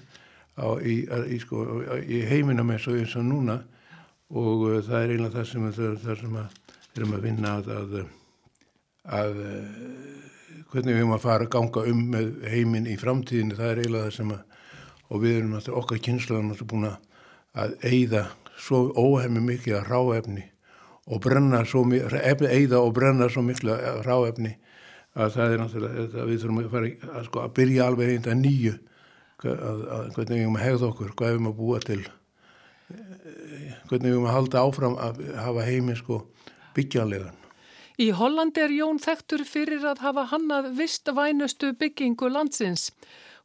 á, 0.56 0.68
í, 0.80 0.96
í, 1.06 1.40
sko, 1.44 1.64
í 2.02 2.22
heiminum 2.30 2.74
eins 2.74 2.88
og 2.92 3.00
eins 3.00 3.16
og 3.20 3.28
núna. 3.28 3.60
Og 4.36 4.68
uh, 4.70 4.80
það 4.86 5.02
er 5.02 5.14
eiginlega 5.14 5.38
það 5.38 5.50
sem, 5.52 5.70
það, 5.78 5.98
það 6.04 6.22
sem 6.24 6.40
að, 6.42 6.60
erum 6.96 7.16
að 7.16 7.28
vinna 7.30 7.56
að, 7.60 7.72
að, 7.76 7.96
að 9.20 9.40
uh, 9.44 10.66
hvernig 10.72 10.96
við 10.96 11.02
erum 11.04 11.16
að 11.16 11.26
fara 11.28 11.46
að 11.46 11.54
ganga 11.56 11.88
um 11.92 12.04
með 12.16 12.34
heiminn 12.50 12.90
í 12.90 12.98
framtíðinu, 13.00 13.58
það 13.60 13.72
er 13.72 13.82
eiginlega 13.84 14.10
það 14.10 14.20
sem 14.20 14.36
að 14.36 14.44
og 15.10 15.22
við 15.22 15.40
erum 15.40 15.56
alltaf 15.58 15.80
okkar 15.82 16.02
kynnslöðan 16.06 16.68
búin 16.70 16.90
að 16.90 17.76
eigða 17.86 18.26
svo 18.60 18.90
óhefmi 18.98 19.44
mikið 19.44 19.80
að 19.80 19.90
ráefni 19.92 20.46
og 21.06 21.22
brenna 21.22 21.62
svo 21.70 21.84
mikið, 21.88 22.18
eigða 22.50 22.82
og 22.82 22.94
brenna 22.96 23.30
svo 23.30 23.44
miklu 23.46 23.76
ráefni 24.06 24.56
að 25.16 25.38
það 25.38 25.54
er 25.54 25.62
náttúrulega, 25.62 26.26
við 26.28 26.42
þurfum 26.42 26.62
að 26.64 26.72
fara 26.74 26.90
að, 26.90 27.28
sko, 27.30 27.44
að 27.46 27.54
byrja 27.60 27.88
alveg 27.88 28.14
einnig 28.16 28.32
að 28.32 28.42
nýju 28.42 28.74
að, 29.44 29.82
að 29.96 30.06
hvernig 30.16 30.38
við 30.38 30.44
erum 30.44 30.60
að 30.60 30.66
hegða 30.66 30.88
okkur, 30.92 31.16
hvað 31.16 31.28
við 31.28 31.36
erum 31.36 31.50
að 31.50 31.58
búa 31.60 31.82
til, 31.84 32.02
hvernig 33.90 34.06
við 34.06 34.14
erum 34.14 34.30
að 34.30 34.38
halda 34.38 34.64
áfram 34.64 34.96
að 35.02 35.20
hafa 35.42 35.66
heimi 35.68 35.98
sko 36.00 36.22
byggjanlegan. 36.76 37.42
Í 37.96 38.10
Hollandi 38.12 38.60
er 38.60 38.74
Jón 38.76 38.98
þekktur 39.00 39.46
fyrir 39.48 39.86
að 39.88 40.02
hafa 40.04 40.26
hannað 40.34 40.74
vistvænustu 40.76 41.72
byggingu 41.80 42.28
landsins. 42.28 42.90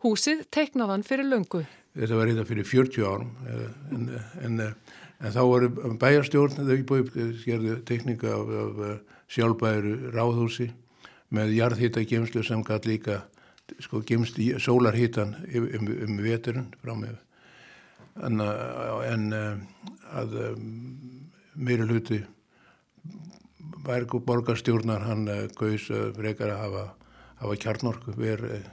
Húsið 0.03 0.43
teiknaðan 0.51 1.05
fyrir 1.07 1.29
löngu. 1.29 1.63
Þetta 1.95 2.19
var 2.19 2.31
þetta 2.31 2.47
fyrir 2.49 2.67
40 2.67 3.07
árum 3.07 3.31
en, 3.51 4.11
en, 4.43 4.59
en 5.21 5.35
þá 5.35 5.41
voru 5.43 5.71
bæjarstjórn, 6.01 6.67
þau 6.67 6.85
búið 6.89 7.11
gerðu 7.45 7.79
teikninga 7.87 8.35
af, 8.35 8.53
af 8.65 9.31
sjálfbæru 9.31 10.11
ráðhúsi 10.15 10.71
með 11.35 11.55
jarðhýtta 11.59 12.03
gemslu 12.11 12.43
sem 12.47 12.63
gæt 12.67 12.89
líka 12.91 13.21
sko 13.83 14.03
gemst 14.07 14.39
í 14.43 14.53
sólarhítan 14.61 15.37
um, 15.55 15.89
um 16.07 16.21
veturinn 16.25 16.71
fram 16.83 17.05
með 17.05 17.19
en, 18.27 18.41
en 18.43 19.27
að 20.11 20.37
meira 21.55 21.87
hluti 21.87 22.21
borgarstjórnar 23.85 25.07
hann 25.07 25.25
gauðs 25.57 25.89
frekar 26.17 26.53
að 26.53 26.63
hafa, 26.65 26.85
hafa 27.41 27.59
kjarnorku 27.65 28.15
verið 28.19 28.69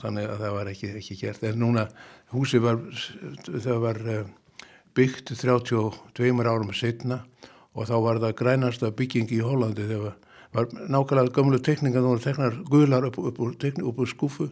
þannig 0.00 0.28
að 0.28 0.42
það 0.42 0.54
var 0.58 0.70
ekki, 0.70 0.90
ekki 0.98 1.16
gert. 1.22 1.44
En 1.48 1.60
núna 1.62 1.86
húsi 2.34 2.60
var 2.60 2.82
það 3.48 3.78
var 3.80 4.00
byggt 4.94 5.32
32 5.40 6.44
árum 6.44 6.74
setna 6.76 7.22
og 7.74 7.88
þá 7.88 7.96
var 8.04 8.20
það 8.22 8.36
grænasta 8.38 8.92
bygging 8.94 9.32
í 9.34 9.40
Hollandi 9.42 9.88
þegar 9.88 10.18
var 10.54 10.70
nákvæmlega 10.70 11.34
gömlu 11.34 11.58
tekningar, 11.58 12.02
það 12.02 12.12
voru 12.12 12.24
teknar 12.24 12.58
guðlar 12.70 13.08
upp, 13.08 13.18
upp, 13.18 13.40
upp, 13.40 13.64
upp 13.90 14.02
úr 14.04 14.10
skúfu 14.10 14.50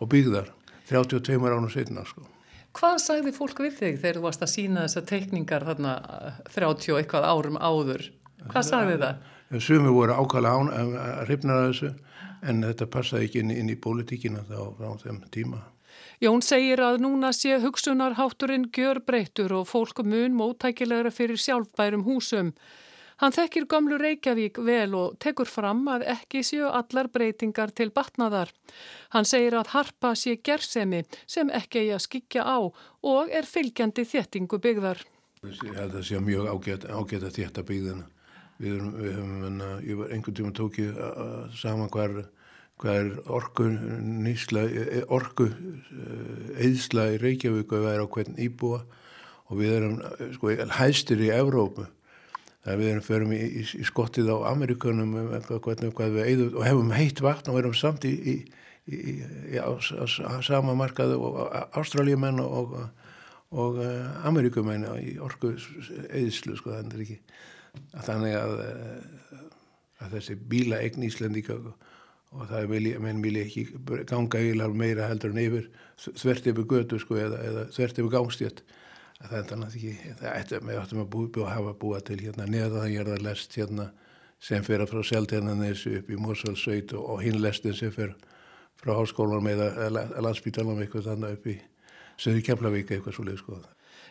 og 0.00 0.08
byggðar 0.12 0.48
32 0.88 1.38
ánum 1.38 1.70
setna 1.72 2.06
sko. 2.08 2.24
Hvað 2.72 2.98
sagði 3.04 3.34
fólk 3.36 3.58
við 3.60 3.74
þig 3.78 3.98
þegar 4.00 4.18
þú 4.18 4.24
varst 4.24 4.44
að 4.44 4.52
sína 4.54 4.86
þessa 4.86 5.02
tekningar 5.08 5.66
þarna 5.68 5.92
30 6.54 6.96
eitthvað 6.96 7.28
árum 7.28 7.58
áður? 7.60 8.06
Hvað 8.48 8.64
sagði 8.68 8.96
það? 9.02 9.28
Sumi 9.60 9.92
voru 9.92 10.16
ákvæmlega 10.16 10.56
án 10.56 10.96
að 10.96 11.26
ripna 11.28 11.58
þessu 11.66 11.92
en 12.48 12.64
þetta 12.64 12.88
passaði 12.90 13.28
ekki 13.28 13.42
inn, 13.42 13.52
inn 13.52 13.70
í 13.70 13.76
pólitíkina 13.78 14.46
þá 14.48 14.58
frá 14.78 14.88
þeim 15.04 15.20
tíma. 15.34 15.60
Jón 16.22 16.42
segir 16.44 16.80
að 16.80 17.00
núna 17.02 17.32
sé 17.34 17.58
hugsunarhátturinn 17.60 18.68
gjör 18.74 19.02
breyttur 19.04 19.52
og 19.58 19.68
fólk 19.68 20.04
mun 20.06 20.36
móttækilegra 20.38 21.10
fyrir 21.12 21.40
sjálfbærum 21.40 22.06
húsum. 22.06 22.52
Hann 23.22 23.30
þekkir 23.30 23.68
gamlu 23.70 24.00
Reykjavík 24.02 24.56
vel 24.66 24.96
og 24.98 25.12
tekur 25.22 25.46
fram 25.46 25.84
að 25.92 26.02
ekki 26.10 26.40
séu 26.42 26.66
allar 26.66 27.06
breytingar 27.14 27.70
til 27.70 27.92
batnaðar. 27.94 28.50
Hann 29.14 29.28
segir 29.30 29.54
að 29.54 29.70
harpa 29.76 30.10
sé 30.18 30.40
gersemi 30.42 31.04
sem 31.30 31.52
ekki 31.54 31.84
eigi 31.84 31.92
að 31.94 32.02
skikja 32.08 32.42
á 32.42 32.58
og 32.66 33.30
er 33.30 33.46
fylgjandi 33.46 34.02
þéttingu 34.10 34.58
byggðar. 34.64 35.04
Ég 35.46 35.78
held 35.78 35.94
að 36.00 36.08
sé 36.10 36.18
mjög 36.18 36.50
ágætt, 36.50 36.88
ágætt 36.90 37.28
að 37.28 37.38
þétta 37.38 37.66
byggðina. 37.70 38.08
Við, 38.58 38.82
við 38.98 39.16
höfum, 39.20 39.62
ég 39.86 40.02
var 40.02 40.12
einhvern 40.18 40.38
tíma 40.40 40.52
tókið 40.58 41.00
saman 41.62 41.94
hver, 41.94 42.18
hver 42.82 43.14
orgu 43.30 43.70
nýsla, 43.70 44.66
orgu 45.14 45.52
eðsla 46.58 47.06
í 47.14 47.22
Reykjavík 47.22 47.70
að 47.70 47.86
vera 47.86 48.02
á 48.02 48.12
hvern 48.18 48.38
íbúa 48.50 48.82
og 49.46 49.58
við 49.62 49.78
erum 49.78 49.98
sko 50.34 50.58
hæstir 50.74 51.22
í 51.22 51.34
Evrópu 51.38 51.86
Það 51.86 52.01
við 52.66 52.88
erum 52.92 53.06
förum 53.06 53.32
í, 53.34 53.38
í, 53.42 53.62
í 53.80 53.84
skottið 53.86 54.30
á 54.30 54.36
Amerikunum 54.52 55.14
hvernig, 55.16 55.94
hvað 55.98 56.18
við 56.18 56.26
eigðum 56.28 56.58
og 56.58 56.66
hefum 56.66 56.92
heitt 56.94 57.22
vatn 57.24 57.50
og 57.50 57.58
erum 57.62 57.74
samt 57.74 58.06
í, 58.06 58.12
í 58.22 59.58
á, 59.58 59.70
á, 59.70 60.04
á 60.06 60.32
sama 60.42 60.74
markaðu 60.78 61.18
og 61.22 61.40
Ástraljumenn 61.78 62.42
og, 62.42 62.76
og 63.54 63.80
uh, 63.82 64.26
Amerikumenn 64.26 64.86
í 64.98 65.16
orgu 65.22 65.54
eðislu 66.10 66.56
sko 66.58 66.74
þannig 66.74 66.96
er 66.96 67.04
ekki 67.06 67.18
þannig 68.06 68.36
að, 68.36 68.54
að 70.02 70.16
þessi 70.18 70.36
bíla 70.50 70.82
eign 70.82 71.06
Íslandíka 71.06 71.58
og 71.62 72.48
það 72.48 72.68
vil 72.72 72.84
ég, 72.90 73.00
menn 73.02 73.22
vil 73.24 73.36
ég 73.38 73.50
ekki 73.50 74.04
ganga 74.08 74.40
eiginlega 74.40 74.82
meira 74.82 75.08
heldur 75.10 75.34
en 75.34 75.42
yfir 75.42 75.68
þvert 76.00 76.48
yfir 76.52 76.68
götu 76.68 77.00
sko 77.00 77.18
eða, 77.20 77.40
eða 77.44 77.66
þvert 77.74 78.00
yfir 78.00 78.14
gangstjött 78.16 78.62
það 79.28 79.38
er 79.38 79.48
þannig 79.50 79.76
ekki, 79.76 80.14
það 80.20 80.38
ættum 80.38 80.70
við 80.70 80.80
áttum 80.80 81.02
að 81.02 81.10
búið 81.14 81.42
að 81.42 81.52
hafa 81.52 81.74
búið 81.82 82.04
til 82.08 82.20
hérna 82.22 82.46
neða 82.50 82.80
það 82.82 82.94
gerða 82.96 83.18
lest 83.26 83.58
hérna 83.58 83.88
sem 84.42 84.64
fyrir 84.66 84.90
frá 84.90 85.02
Seltjarnanessu 85.06 85.92
upp 86.00 86.10
í 86.10 86.18
Mórsvöldsveit 86.18 86.94
og, 86.98 87.04
og 87.14 87.22
hinn 87.22 87.38
lestin 87.42 87.76
sem 87.78 87.92
fyrir 87.94 88.16
frá 88.82 88.96
háskólanum 88.98 89.50
eða 89.52 90.22
landsbytalanum 90.24 90.82
eitthvað 90.82 91.12
þannig 91.12 91.36
upp 91.38 91.46
í 91.52 91.56
Söður 92.22 92.44
Keflavík 92.48 92.90
eitthvað 92.90 93.16
svo 93.16 93.26
leið 93.28 93.38
skoða. 93.40 93.70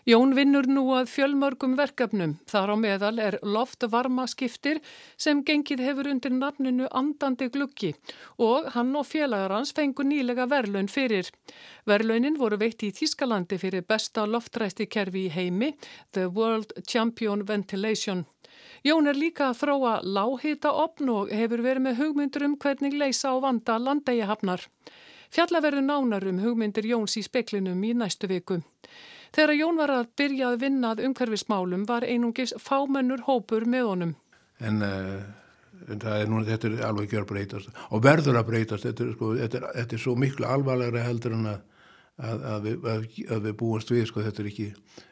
Jón 0.09 0.31
vinnur 0.33 0.65
nú 0.65 0.81
að 0.97 1.11
fjölmörgum 1.13 1.75
verkefnum. 1.77 2.31
Þar 2.49 2.73
á 2.73 2.75
meðal 2.81 3.19
er 3.21 3.35
loftvarma 3.45 4.25
skiptir 4.25 4.79
sem 5.13 5.43
gengið 5.45 5.83
hefur 5.85 6.09
undir 6.09 6.33
nafninu 6.33 6.87
Andandi 6.89 7.51
gluggi 7.53 7.91
og 8.41 8.71
hann 8.73 8.95
og 8.97 9.05
félagar 9.05 9.53
hans 9.53 9.73
fengur 9.77 10.07
nýlega 10.09 10.47
verlaun 10.49 10.89
fyrir. 10.89 11.29
Verlaunin 11.85 12.39
voru 12.41 12.57
veitt 12.57 12.81
í 12.81 12.89
Þískalandi 12.97 13.61
fyrir 13.61 13.85
besta 13.85 14.25
loftræsti 14.25 14.89
kerfi 14.89 15.27
í 15.27 15.33
heimi, 15.35 15.75
The 16.17 16.25
World 16.33 16.73
Champion 16.89 17.45
Ventilation. 17.45 18.25
Jón 18.81 19.05
er 19.05 19.21
líka 19.21 19.51
að 19.51 19.59
þróa 19.61 19.93
láhita 20.01 20.73
opn 20.73 21.13
og 21.13 21.29
hefur 21.29 21.61
verið 21.61 21.85
með 21.85 22.01
hugmyndur 22.01 22.47
um 22.47 22.57
hvernig 22.57 22.97
leysa 22.97 23.29
á 23.29 23.37
vanda 23.37 23.77
landægihafnar. 23.77 24.65
Fjallaverðu 25.31 25.85
nánar 25.85 26.25
um 26.27 26.41
hugmyndir 26.41 26.89
Jóns 26.89 27.13
í 27.21 27.23
speklinum 27.23 27.83
í 27.85 27.93
næstu 27.93 28.27
viku. 28.27 28.63
Þegar 29.31 29.53
Jón 29.55 29.77
var 29.79 29.93
að 29.95 30.09
byrja 30.19 30.49
að 30.51 30.61
vinna 30.65 30.91
að 30.91 31.05
umhverfismálum 31.07 31.85
var 31.87 32.03
einungis 32.03 32.51
fámennur 32.59 33.23
hópur 33.27 33.63
með 33.69 33.85
honum. 33.87 34.15
En 34.59 34.83
uh, 34.83 35.21
er 35.89 36.29
nú, 36.29 36.41
þetta 36.45 36.69
er 36.69 36.81
alveg 36.89 37.15
gjör 37.15 37.27
breytast 37.29 37.71
og 37.89 38.03
verður 38.03 38.41
að 38.41 38.49
breytast, 38.51 38.87
þetta 38.87 39.05
er, 39.05 39.13
sko, 39.15 39.29
þetta 39.39 39.59
er, 39.59 39.67
þetta 39.79 39.97
er 39.97 40.03
svo 40.03 40.15
miklu 40.19 40.47
alvarlegra 40.47 41.05
heldur 41.05 41.37
en 41.37 41.47
að, 41.53 41.61
að, 42.17 42.43
að, 42.51 42.67
við, 42.67 42.89
að 43.31 43.47
við 43.47 43.55
búast 43.61 43.93
við, 43.93 44.03
sko, 44.09 44.25
þetta 44.27 44.45
ekki, 44.51 44.67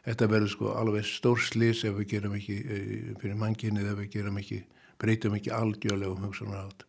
þetta 0.06 0.30
verður 0.34 0.54
sko 0.54 0.74
alveg 0.82 1.08
stór 1.08 1.42
slis 1.46 1.84
ef 1.88 1.96
við 1.98 2.12
gerum 2.14 2.36
ekki, 2.38 2.58
eh, 2.60 2.92
fyrir 3.22 3.40
mannkynnið 3.40 3.90
ef 3.94 3.98
við 4.04 4.12
gerum 4.18 4.38
ekki, 4.42 4.62
breytum 5.00 5.40
ekki 5.40 5.54
algjörlega 5.56 6.12
um 6.12 6.28
hugsanar 6.28 6.68
átt. 6.68 6.86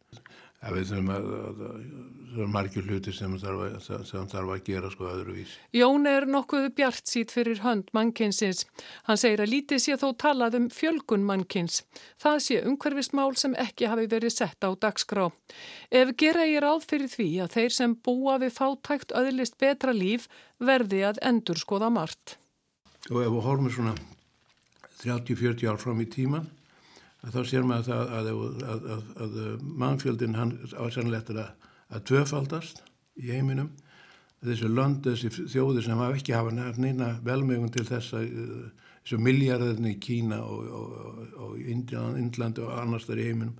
Það 0.62 0.78
er 2.38 2.50
margir 2.52 2.86
hluti 2.86 3.12
sem 3.16 3.34
þarf 3.42 3.64
að, 3.66 4.04
sem 4.06 4.28
þarf 4.30 4.52
að 4.54 4.62
gera 4.68 4.92
sko 4.94 5.08
öðruvísi. 5.10 5.56
Jón 5.74 6.06
er 6.10 6.28
nokkuð 6.30 6.68
bjart 6.78 7.10
sít 7.10 7.34
fyrir 7.34 7.64
hönd 7.64 7.90
mannkynsins. 7.98 8.68
Hann 9.08 9.20
segir 9.20 9.42
að 9.42 9.52
lítið 9.56 9.82
sé 9.82 9.98
þó 9.98 10.12
talað 10.22 10.60
um 10.60 10.70
fjölgun 10.72 11.26
mannkyns. 11.26 11.82
Það 12.22 12.38
sé 12.46 12.60
umhverfismál 12.62 13.34
sem 13.42 13.58
ekki 13.60 13.90
hafi 13.90 14.06
verið 14.12 14.36
sett 14.36 14.62
á 14.62 14.70
dagskrá. 14.78 15.32
Ef 15.90 16.14
gera 16.22 16.46
ég 16.46 16.62
ráð 16.62 16.86
fyrir 16.94 17.10
því 17.10 17.30
að 17.42 17.58
þeir 17.58 17.78
sem 17.80 17.98
búa 17.98 18.38
við 18.44 18.56
fátækt 18.60 19.18
öðlist 19.18 19.58
betra 19.58 19.98
líf 19.98 20.30
verði 20.62 21.04
að 21.10 21.24
endur 21.26 21.58
skoða 21.58 21.90
margt. 21.90 22.38
Og 23.10 23.24
ef 23.26 23.34
við 23.34 23.46
horfum 23.50 23.74
svona 23.74 23.98
30-40 25.02 25.72
ár 25.74 25.82
fram 25.82 26.06
í 26.06 26.06
tíman 26.06 26.46
þá 27.22 27.42
sér 27.46 27.66
maður 27.68 27.94
að, 27.94 28.12
að, 28.18 28.86
að, 28.90 29.10
að 29.26 29.40
mannfjöldin 29.62 30.38
hann 30.40 30.56
á 30.74 30.84
sannleitt 30.90 31.30
að 31.32 32.04
tvöfaldast 32.10 32.82
í 33.22 33.30
heiminum. 33.30 33.70
Þessi 34.42 34.72
lönd, 34.72 35.04
þessi 35.06 35.30
þjóði 35.54 35.84
sem 35.86 36.00
hafa 36.02 36.18
ekki 36.18 36.34
hafa 36.34 36.54
neina 36.56 37.12
velmögun 37.22 37.70
til 37.74 37.86
þess 37.86 38.16
að 38.18 38.32
þessu 39.04 39.20
miljarðinni 39.22 39.94
í 39.94 40.00
Kína 40.02 40.42
og, 40.42 40.66
og, 40.74 41.22
og 41.46 41.62
Índlandi 41.62 42.66
og 42.66 42.74
annars 42.80 43.06
þar 43.06 43.22
í 43.22 43.30
heiminum 43.30 43.60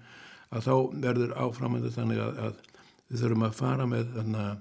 að 0.52 0.66
þá 0.66 0.74
verður 1.06 1.38
áframöndu 1.38 1.94
þannig 1.94 2.22
að, 2.24 2.42
að 2.48 2.82
við 3.12 3.24
þurfum 3.24 3.46
að 3.46 3.58
fara 3.62 3.88
með 3.90 4.18
að 4.22 4.52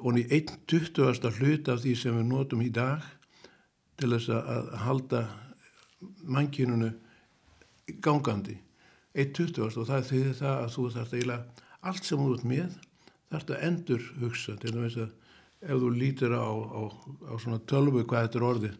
og 0.00 0.16
í 0.16 0.24
einn 0.32 0.54
tuttugasta 0.70 1.30
hlut 1.36 1.68
af 1.68 1.82
því 1.82 1.94
sem 1.98 2.16
við 2.16 2.28
notum 2.30 2.62
í 2.64 2.70
dag 2.72 3.04
til 4.00 4.12
þess 4.14 4.30
að 4.32 4.70
halda 4.80 5.22
mannkynunu 6.24 6.94
gangandi. 8.02 8.58
Einn 9.14 9.32
tuttugast 9.34 9.80
og 9.80 9.88
það 9.88 10.06
þýðir 10.10 10.36
það 10.38 10.60
að 10.60 10.74
þú 10.74 10.84
þarfst 10.94 11.16
eiginlega 11.16 11.66
allt 11.90 12.06
sem 12.06 12.20
þú 12.20 12.34
ert 12.34 12.46
með 12.50 12.76
þarfst 13.30 13.50
að 13.54 13.64
endur 13.68 14.06
hugsa 14.20 14.54
til 14.60 14.76
þess 14.76 15.00
að 15.04 15.10
ef 15.60 15.82
þú 15.82 15.90
lítir 15.96 16.32
á, 16.34 16.46
á, 16.46 16.82
á 17.30 17.34
svona 17.42 17.60
tölvu 17.68 18.04
hvað 18.04 18.26
þetta 18.26 18.40
er 18.40 18.46
orðið 18.50 18.78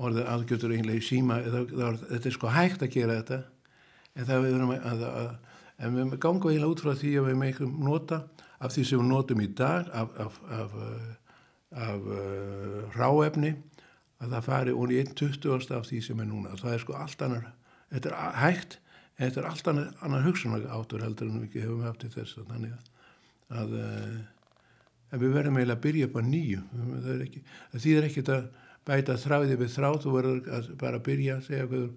orðið 0.00 0.28
aðgjötur 0.32 0.74
eiginlega 0.74 1.00
í 1.00 1.04
síma 1.04 1.38
það, 1.44 1.72
það, 1.72 2.02
þetta 2.10 2.28
er 2.30 2.36
sko 2.36 2.52
hægt 2.54 2.84
að 2.84 2.92
gera 2.94 3.16
þetta 3.20 3.38
en 4.14 4.28
það 4.28 4.44
við 4.44 4.54
verðum 4.54 4.74
að, 4.74 5.06
að, 5.06 5.30
að 5.80 5.96
við 5.96 6.18
gangum 6.22 6.52
eiginlega 6.52 6.74
út 6.74 6.84
frá 6.84 6.92
því 7.00 7.14
að 7.20 7.30
við 7.30 7.40
meikum 7.40 7.72
nota 7.86 8.20
af 8.60 8.74
því 8.74 8.84
sem 8.86 9.00
við 9.00 9.10
notum 9.10 9.42
í 9.42 9.48
dag 9.56 9.90
af, 9.96 10.12
af, 10.20 10.38
af, 10.52 10.76
af 11.88 12.08
uh, 12.12 12.98
ráefni 12.98 13.54
að 14.20 14.34
það 14.34 14.46
fari 14.46 14.76
og 14.76 14.92
í 14.92 15.00
einn 15.00 15.14
tuttugast 15.16 15.72
af 15.72 15.86
því 15.88 16.02
sem 16.04 16.20
er 16.20 16.28
núna. 16.28 16.52
Það 16.60 16.74
er 16.74 16.82
sko 16.82 16.96
allt 17.00 17.22
annar 17.24 17.46
þetta 17.90 18.14
er 18.14 18.38
hægt 18.40 18.78
þetta 19.20 19.42
er 19.42 19.50
allt 19.50 19.68
annar, 19.68 19.90
annar 20.00 20.24
hugsunar 20.24 20.64
áttur 20.72 21.04
heldur 21.04 21.28
en 21.28 21.42
við 21.44 21.62
hefum 21.64 21.84
haft 21.84 22.00
til 22.04 22.12
þess 22.14 22.38
þannig 22.40 22.72
að 22.72 22.90
að, 23.50 23.76
eh, 23.78 25.18
við 25.18 25.32
verðum 25.34 25.58
eiginlega 25.58 25.76
að 25.76 25.84
byrja 25.86 26.08
upp 26.08 26.18
á 26.18 26.22
nýju. 26.22 26.60
Það, 26.74 27.08
er 27.14 27.24
ekki, 27.26 27.42
það 27.72 27.84
þýðir 27.84 28.08
ekkert 28.08 28.32
að 28.34 28.44
bæta 28.90 29.16
þráði 29.20 29.56
við 29.60 29.72
þráð 29.74 29.98
þú 30.04 30.12
verður 30.16 30.52
að 30.56 30.68
bara 30.80 31.02
byrja 31.08 31.40
segja 31.46 31.66
hvað, 31.70 31.88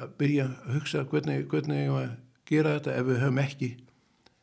að 0.00 0.12
byrja 0.20 0.44
að 0.48 0.74
hugsa 0.74 1.04
hvernig, 1.04 1.46
hvernig 1.50 1.80
ég 1.80 1.94
var 1.94 2.04
að 2.10 2.18
gera 2.50 2.76
þetta 2.76 2.98
ef 2.98 3.08
við 3.08 3.24
höfum 3.24 3.42
ekki 3.44 3.70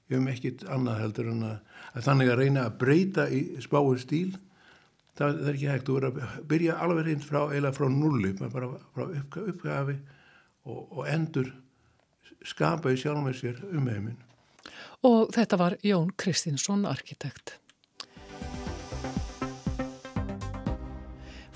við 0.07 0.17
höfum 0.17 0.27
ekkit 0.31 0.65
annað 0.71 0.99
heldur 1.03 1.31
en 1.31 1.47
að, 1.47 1.55
að 1.93 2.05
þannig 2.07 2.29
að 2.31 2.41
reyna 2.41 2.65
að 2.65 2.77
breyta 2.81 3.29
í 3.29 3.39
spáur 3.63 4.01
stíl. 4.01 4.37
Það, 5.17 5.39
það 5.39 5.47
er 5.47 5.55
ekki 5.55 5.71
hægt 5.71 5.87
þú 5.87 5.95
verður 5.97 6.27
að 6.27 6.43
byrja 6.51 6.77
alveg 6.83 7.07
reynd 7.07 7.25
frá 7.25 7.39
eila 7.49 7.73
frá 7.73 7.87
nulli 7.89 8.35
bara 8.37 8.69
frá 8.93 9.07
uppgafi 9.07 9.97
og, 10.67 10.99
og 10.99 11.03
endur 11.09 11.49
skapa 12.45 12.93
í 12.93 12.99
sjálf 12.99 13.23
með 13.23 13.39
sér 13.41 13.63
um 13.71 13.87
heiminn 13.89 14.23
og 15.07 15.31
þetta 15.35 15.59
var 15.59 15.77
Jón 15.85 16.11
Kristinsson, 16.17 16.85
arkitekt. 16.89 17.57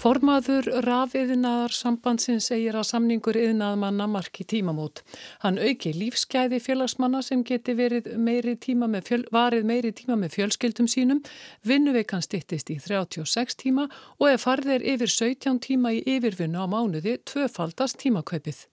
Formaður 0.01 0.65
rafiðnaðar 0.81 1.75
sambandsins 1.77 2.47
segir 2.49 2.73
að 2.73 2.87
samningur 2.89 3.37
yðnaðmanna 3.37 4.07
marki 4.09 4.41
tímamót. 4.49 5.03
Hann 5.43 5.59
auki 5.61 5.91
lífsgæði 5.93 6.57
félagsmanna 6.57 7.21
sem 7.21 7.43
geti 7.45 7.75
verið 7.77 8.09
meiri 8.17 8.55
tíma 8.57 8.89
með, 8.89 9.11
fjöl, 9.11 9.27
meiri 9.61 9.93
tíma 9.93 10.17
með 10.17 10.39
fjölskyldum 10.39 10.89
sínum, 10.89 11.21
vinnuveikan 11.61 12.25
stittist 12.25 12.73
í 12.73 12.79
36 12.81 13.61
tíma 13.61 13.91
og 14.17 14.31
ef 14.31 14.47
farðið 14.49 14.79
er 14.79 14.89
yfir 14.95 15.15
17 15.19 15.61
tíma 15.69 15.93
í 15.93 16.01
yfirvinnu 16.17 16.57
á 16.57 16.65
mánuði 16.65 17.19
tvöfaldast 17.21 18.01
tímakauppið. 18.01 18.70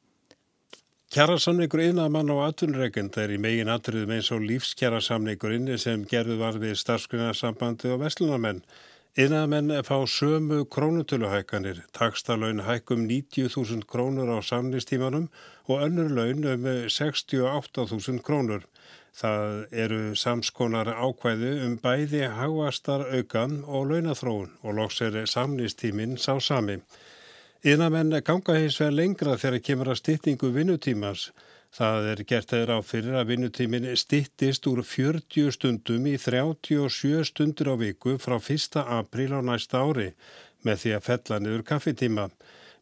Kjærasamningur 1.09 1.81
yðnaðmann 1.81 2.29
og 2.35 2.43
atvinnureikend 2.45 3.15
er 3.17 3.31
í 3.33 3.39
megin 3.41 3.71
atriðum 3.73 4.11
eins 4.13 4.27
og 4.35 4.43
lífskjærasamningurinn 4.45 5.71
sem 5.81 6.03
gerðu 6.11 6.37
var 6.43 6.59
við 6.61 6.75
starfsgrunarsambandi 6.77 7.89
og 7.95 8.03
vestlunamenn. 8.03 8.61
Yðnaðamenn 9.17 9.73
fá 9.89 10.03
sömu 10.05 10.67
krónutöluhækkanir, 10.69 11.81
takstalögn 11.97 12.61
hækkum 12.67 13.09
90.000 13.09 13.89
krónur 13.89 14.35
á 14.37 14.45
samnistímanum 14.45 15.31
og 15.65 15.87
önnur 15.89 16.13
laun 16.13 16.45
um 16.45 16.69
68.000 16.93 18.21
krónur. 18.21 18.69
Það 19.17 19.65
eru 19.73 20.05
samskonar 20.13 20.93
ákvæðu 20.93 21.57
um 21.65 21.81
bæði 21.81 22.27
hagvastar 22.37 23.09
aukan 23.17 23.63
og 23.65 23.95
launathróun 23.95 24.53
og 24.61 24.77
loks 24.77 25.01
er 25.09 25.23
samnistímin 25.25 26.19
sá 26.21 26.37
sami. 26.37 26.83
Innamenn 27.67 28.15
ganga 28.23 28.55
hins 28.55 28.77
vegar 28.79 28.93
lengra 28.95 29.33
þegar 29.35 29.63
kemur 29.67 29.89
að 29.91 29.97
styttingu 29.99 30.51
vinnutímans. 30.55 31.33
Það 31.75 32.05
er 32.13 32.21
gert 32.31 32.53
þeirra 32.53 32.77
á 32.79 32.81
fyrir 32.87 33.17
að 33.19 33.33
vinnutímin 33.33 33.89
stittist 33.99 34.69
úr 34.71 34.85
40 34.87 35.51
stundum 35.57 36.07
í 36.07 36.15
37 36.23 37.27
stundur 37.27 37.73
á 37.75 37.77
viku 37.81 38.15
frá 38.23 38.39
1. 38.39 38.79
apríl 38.79 39.35
á 39.35 39.43
næsta 39.43 39.83
ári 39.83 40.13
með 40.63 40.85
því 40.85 40.95
að 40.95 41.07
fella 41.09 41.41
niður 41.43 41.67
kaffetíma. 41.67 42.29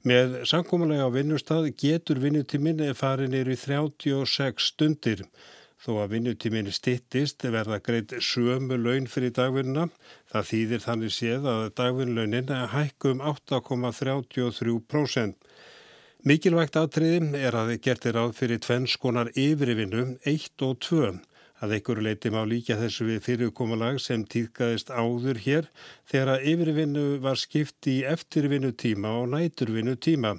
Með 0.05 0.37
sankomulega 0.45 1.09
á 1.09 1.11
vinnustad 1.11 1.73
getur 1.81 2.21
vinnutímin 2.21 2.85
farið 2.95 3.33
niður 3.33 3.55
í 3.57 3.59
36 3.65 4.69
stundir. 4.75 5.25
Þó 5.85 5.93
að 6.03 6.13
vinnutíminni 6.15 6.73
stittist 6.73 7.45
verða 7.45 7.79
greitt 7.85 8.15
sömu 8.25 8.77
laun 8.81 9.07
fyrir 9.13 9.33
dagvinnuna. 9.37 9.91
Það 10.33 10.49
þýðir 10.51 10.85
þannig 10.87 11.13
séð 11.15 11.43
að 11.53 11.63
dagvinnlaunin 11.81 12.53
hækkum 12.73 13.19
8,33%. 13.33 15.37
Mikilvægt 16.27 16.77
aðtriði 16.81 17.39
er 17.39 17.55
að 17.55 17.69
þið 17.71 17.83
gertir 17.85 18.17
áð 18.19 18.33
fyrir 18.35 18.59
tvennskonar 18.65 19.29
yfirvinnu 19.39 20.05
1 20.27 20.65
og 20.67 20.81
2. 20.83 21.11
Að 21.63 21.75
einhverju 21.77 22.05
leiti 22.05 22.33
má 22.35 22.43
líka 22.45 22.77
þessu 22.81 23.07
við 23.09 23.23
fyrirkomulag 23.25 24.01
sem 24.03 24.25
týðkaðist 24.29 24.91
áður 24.93 25.39
hér 25.45 25.69
þegar 26.11 26.33
að 26.35 26.49
yfirvinnu 26.53 27.05
var 27.25 27.41
skipt 27.41 27.89
í 27.89 28.03
eftirvinnutíma 28.11 29.13
og 29.21 29.31
næturvinnutíma. 29.33 30.35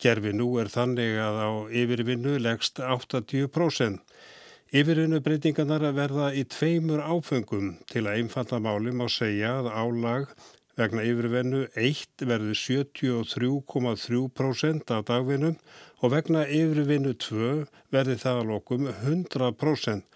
Gerfi 0.00 0.32
nú 0.36 0.50
er 0.60 0.68
þannig 0.72 1.16
að 1.20 1.40
á 1.40 1.50
yfirvinnu 1.82 2.36
leggst 2.40 2.80
80%. 2.80 4.00
Yfirinu 4.70 5.18
breytingarnar 5.18 5.82
að 5.88 5.96
verða 5.96 6.26
í 6.30 6.44
tveimur 6.46 7.00
áfengum 7.02 7.72
til 7.90 8.04
að 8.04 8.20
einfalla 8.20 8.60
máli 8.62 8.92
má 8.94 9.08
segja 9.10 9.58
að 9.58 9.66
álag 9.74 10.30
vegna 10.78 11.02
yfirvennu 11.08 11.66
1 11.74 12.22
verður 12.30 12.54
73,3% 12.54 14.94
af 14.94 15.02
dagvinnum 15.08 15.56
og 15.98 16.14
vegna 16.14 16.46
yfirvinnu 16.46 17.18
2 17.18 17.66
verður 17.90 18.22
það 18.22 18.38
að 18.44 18.46
lokum 18.52 18.86
100%. 18.92 20.06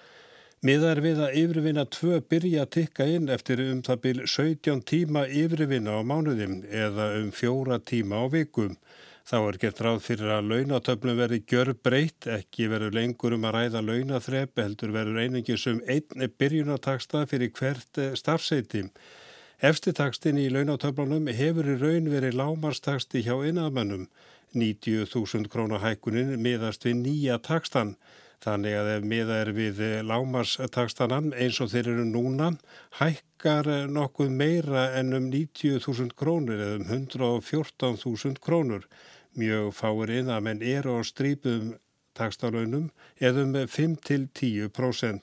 Miðar 0.62 1.02
við 1.02 1.18
að 1.26 1.34
yfirvinna 1.42 1.82
2 1.98 2.22
byrja 2.30 2.62
að 2.62 2.72
tikka 2.78 3.10
inn 3.10 3.26
eftir 3.34 3.58
um 3.66 3.82
það 3.82 3.98
byrj 4.06 4.22
17 4.36 4.86
tíma 4.86 5.26
yfirvinna 5.26 5.98
á 5.98 6.06
mánuðim 6.06 6.62
eða 6.70 7.18
um 7.18 7.34
4 7.34 7.82
tíma 7.90 8.22
á 8.22 8.30
vikum. 8.30 8.78
Þá 9.24 9.38
er 9.40 9.56
gett 9.56 9.78
ráð 9.80 10.02
fyrir 10.04 10.30
að 10.34 10.50
launatöflum 10.50 11.16
verði 11.16 11.38
gjör 11.48 11.70
breytt, 11.87 12.26
ekki 12.28 12.66
verður 12.68 12.92
lengur 12.98 13.32
um 13.32 13.46
að 13.48 13.54
ræða 13.56 13.80
launaþrepp, 13.80 14.60
heldur 14.60 14.90
verður 14.92 15.22
einingis 15.22 15.64
um 15.70 15.78
einni 15.88 16.28
byrjunataksta 16.28 17.22
fyrir 17.30 17.48
hvert 17.56 18.00
eh, 18.02 18.10
starfseiti. 18.20 18.82
Efstitakstin 19.64 20.37
í 20.42 20.50
launatöflunum 20.52 21.30
hefur 21.32 21.70
í 21.72 21.78
raun 21.80 22.10
verið 22.12 22.37
lámarstaksti 22.37 23.22
hjá 23.24 23.38
innamönnum. 23.48 24.10
90.000 24.52 25.48
krónar 25.48 25.80
hækunin 25.87 26.37
miðast 26.44 26.84
við 26.84 27.00
nýja 27.00 27.40
takstan. 27.40 27.94
Þannig 28.44 28.76
að 28.76 28.92
ef 28.98 29.08
miða 29.08 29.40
er 29.40 29.54
við 29.56 29.80
eh, 29.80 29.96
lámarstakstanan 30.04 31.32
eins 31.32 31.62
og 31.64 31.72
þeir 31.72 31.94
eru 31.94 32.04
núna, 32.10 32.52
hækkar 33.00 33.72
eh, 33.72 33.88
nokkuð 33.88 34.37
meira 34.37 34.90
en 35.00 35.16
um 35.16 35.32
90.000 35.32 36.12
krónur 36.12 36.60
eða 36.60 36.76
um 36.82 36.88
114.000 36.92 38.37
krónur. 38.44 38.84
Mjög 39.34 39.72
fáir 39.74 40.12
innamenn 40.20 40.62
eru 40.62 40.98
á 40.98 41.02
strípum 41.02 41.74
takstalönum 42.14 42.90
eða 43.20 43.44
um 43.44 43.54
5-10%. 43.54 45.22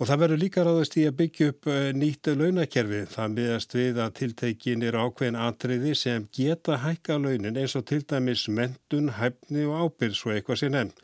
Og 0.00 0.08
það 0.08 0.22
verður 0.22 0.40
líka 0.40 0.62
ráðast 0.66 0.96
í 0.98 1.04
að 1.06 1.18
byggja 1.20 1.48
upp 1.52 1.68
eh, 1.70 1.90
nýtt 1.94 2.30
launakerfi. 2.34 3.02
Það 3.12 3.34
miðast 3.36 3.74
við 3.76 4.00
að 4.02 4.14
tiltekin 4.18 4.84
er 4.88 4.96
ákveðin 4.98 5.38
atriði 5.38 5.92
sem 5.98 6.24
geta 6.34 6.80
hækka 6.82 7.18
launin 7.22 7.58
eins 7.60 7.76
og 7.78 7.84
til 7.86 8.00
dæmis 8.02 8.48
mentun, 8.48 9.12
hæfni 9.18 9.66
og 9.68 9.84
ábyrg 9.84 10.16
svo 10.18 10.32
eitthvað 10.34 10.62
sé 10.62 10.72
nefn. 10.72 10.94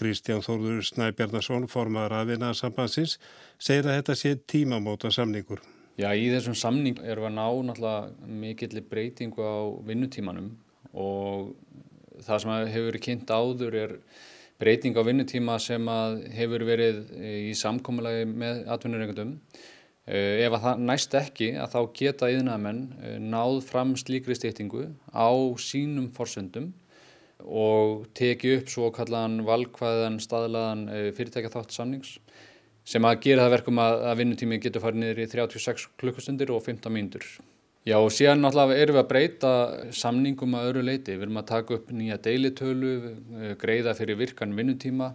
Kristján 0.00 0.42
Þórður 0.42 0.80
Snæbjarnason, 0.86 1.68
formar 1.68 2.14
að 2.16 2.32
vinnaðarsambansins, 2.32 3.18
segir 3.60 3.90
að 3.90 4.00
þetta 4.00 4.16
sé 4.16 4.34
tímamóta 4.48 5.10
samningur. 5.12 5.60
Já, 6.00 6.08
í 6.16 6.30
þessum 6.32 6.56
samning 6.56 7.00
erum 7.04 7.26
við 7.26 7.30
að 7.30 7.36
ná 7.36 7.46
náttúrulega 7.68 8.34
mikillir 8.40 8.86
breytingu 8.88 9.44
á 9.44 9.58
vinnutímanum 9.84 10.54
og 10.94 11.52
það 12.24 12.44
sem 12.44 12.54
hefur 12.74 12.88
verið 12.90 13.04
kynnt 13.06 13.32
áður 13.32 13.76
er 13.80 13.98
breyting 14.60 14.96
á 14.96 15.02
vinnutíma 15.06 15.58
sem 15.62 15.86
hefur 16.36 16.64
verið 16.68 17.04
í 17.20 17.52
samkómulagi 17.56 18.26
með 18.28 18.64
atvinnureikundum. 18.74 19.36
Eh, 20.10 20.42
ef 20.42 20.56
það 20.58 20.80
næst 20.88 21.12
ekki 21.14 21.50
að 21.60 21.74
þá 21.74 21.80
geta 21.94 22.28
yðnaðamenn 22.32 22.78
eh, 23.04 23.18
náð 23.20 23.60
fram 23.68 23.92
slíkri 24.00 24.34
stýttingu 24.34 24.88
á 25.12 25.30
sínum 25.60 26.08
forsöndum 26.16 26.72
og 27.44 28.08
teki 28.18 28.56
upp 28.56 28.72
svo 28.72 28.88
kallaðan 28.96 29.44
valkvæðan 29.46 30.18
staðlaðan 30.24 30.82
eh, 30.88 31.10
fyrirtækja 31.14 31.52
þátt 31.52 31.76
samnings 31.76 32.16
sem 32.88 33.06
að 33.06 33.20
gera 33.28 33.44
það 33.46 33.54
verkum 33.58 33.82
að 33.84 34.02
vinnutími 34.22 34.58
getur 34.64 34.82
farið 34.82 35.04
niður 35.04 35.22
í 35.22 35.28
36 35.36 35.86
klukkustundir 36.00 36.50
og 36.56 36.64
15 36.64 36.96
mínútur. 36.96 37.28
Já 37.88 37.96
og 37.96 38.10
síðan 38.12 38.42
náttúrulega 38.44 38.76
erum 38.76 38.96
við 38.98 39.00
að 39.00 39.08
breyta 39.08 39.50
samningum 39.96 40.56
að 40.58 40.66
öru 40.68 40.82
leiti. 40.84 41.14
Við 41.14 41.24
erum 41.24 41.40
að 41.40 41.46
taka 41.48 41.76
upp 41.78 41.92
nýja 41.96 42.18
deilitölu, 42.20 42.90
eh, 43.40 43.54
greiða 43.56 43.94
fyrir 43.96 44.18
virkan 44.20 44.52
vinnutíma 44.52 45.14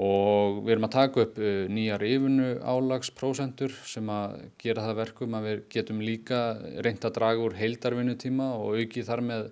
og 0.00 0.62
við 0.64 0.72
erum 0.72 0.86
að 0.86 0.94
taka 0.94 1.20
upp 1.26 1.38
eh, 1.42 1.66
nýjar 1.68 2.02
yfunu 2.08 2.46
álagsprósentur 2.64 3.74
sem 3.84 4.06
að 4.08 4.38
gera 4.62 4.86
það 4.86 5.00
verkum 5.02 5.36
að 5.36 5.48
við 5.48 5.58
getum 5.74 6.00
líka 6.00 6.38
reynd 6.86 7.04
að 7.04 7.16
draga 7.18 7.44
úr 7.44 7.58
heildarvinnutíma 7.58 8.46
og 8.56 8.78
auki 8.80 9.04
þar 9.04 9.24
með 9.28 9.50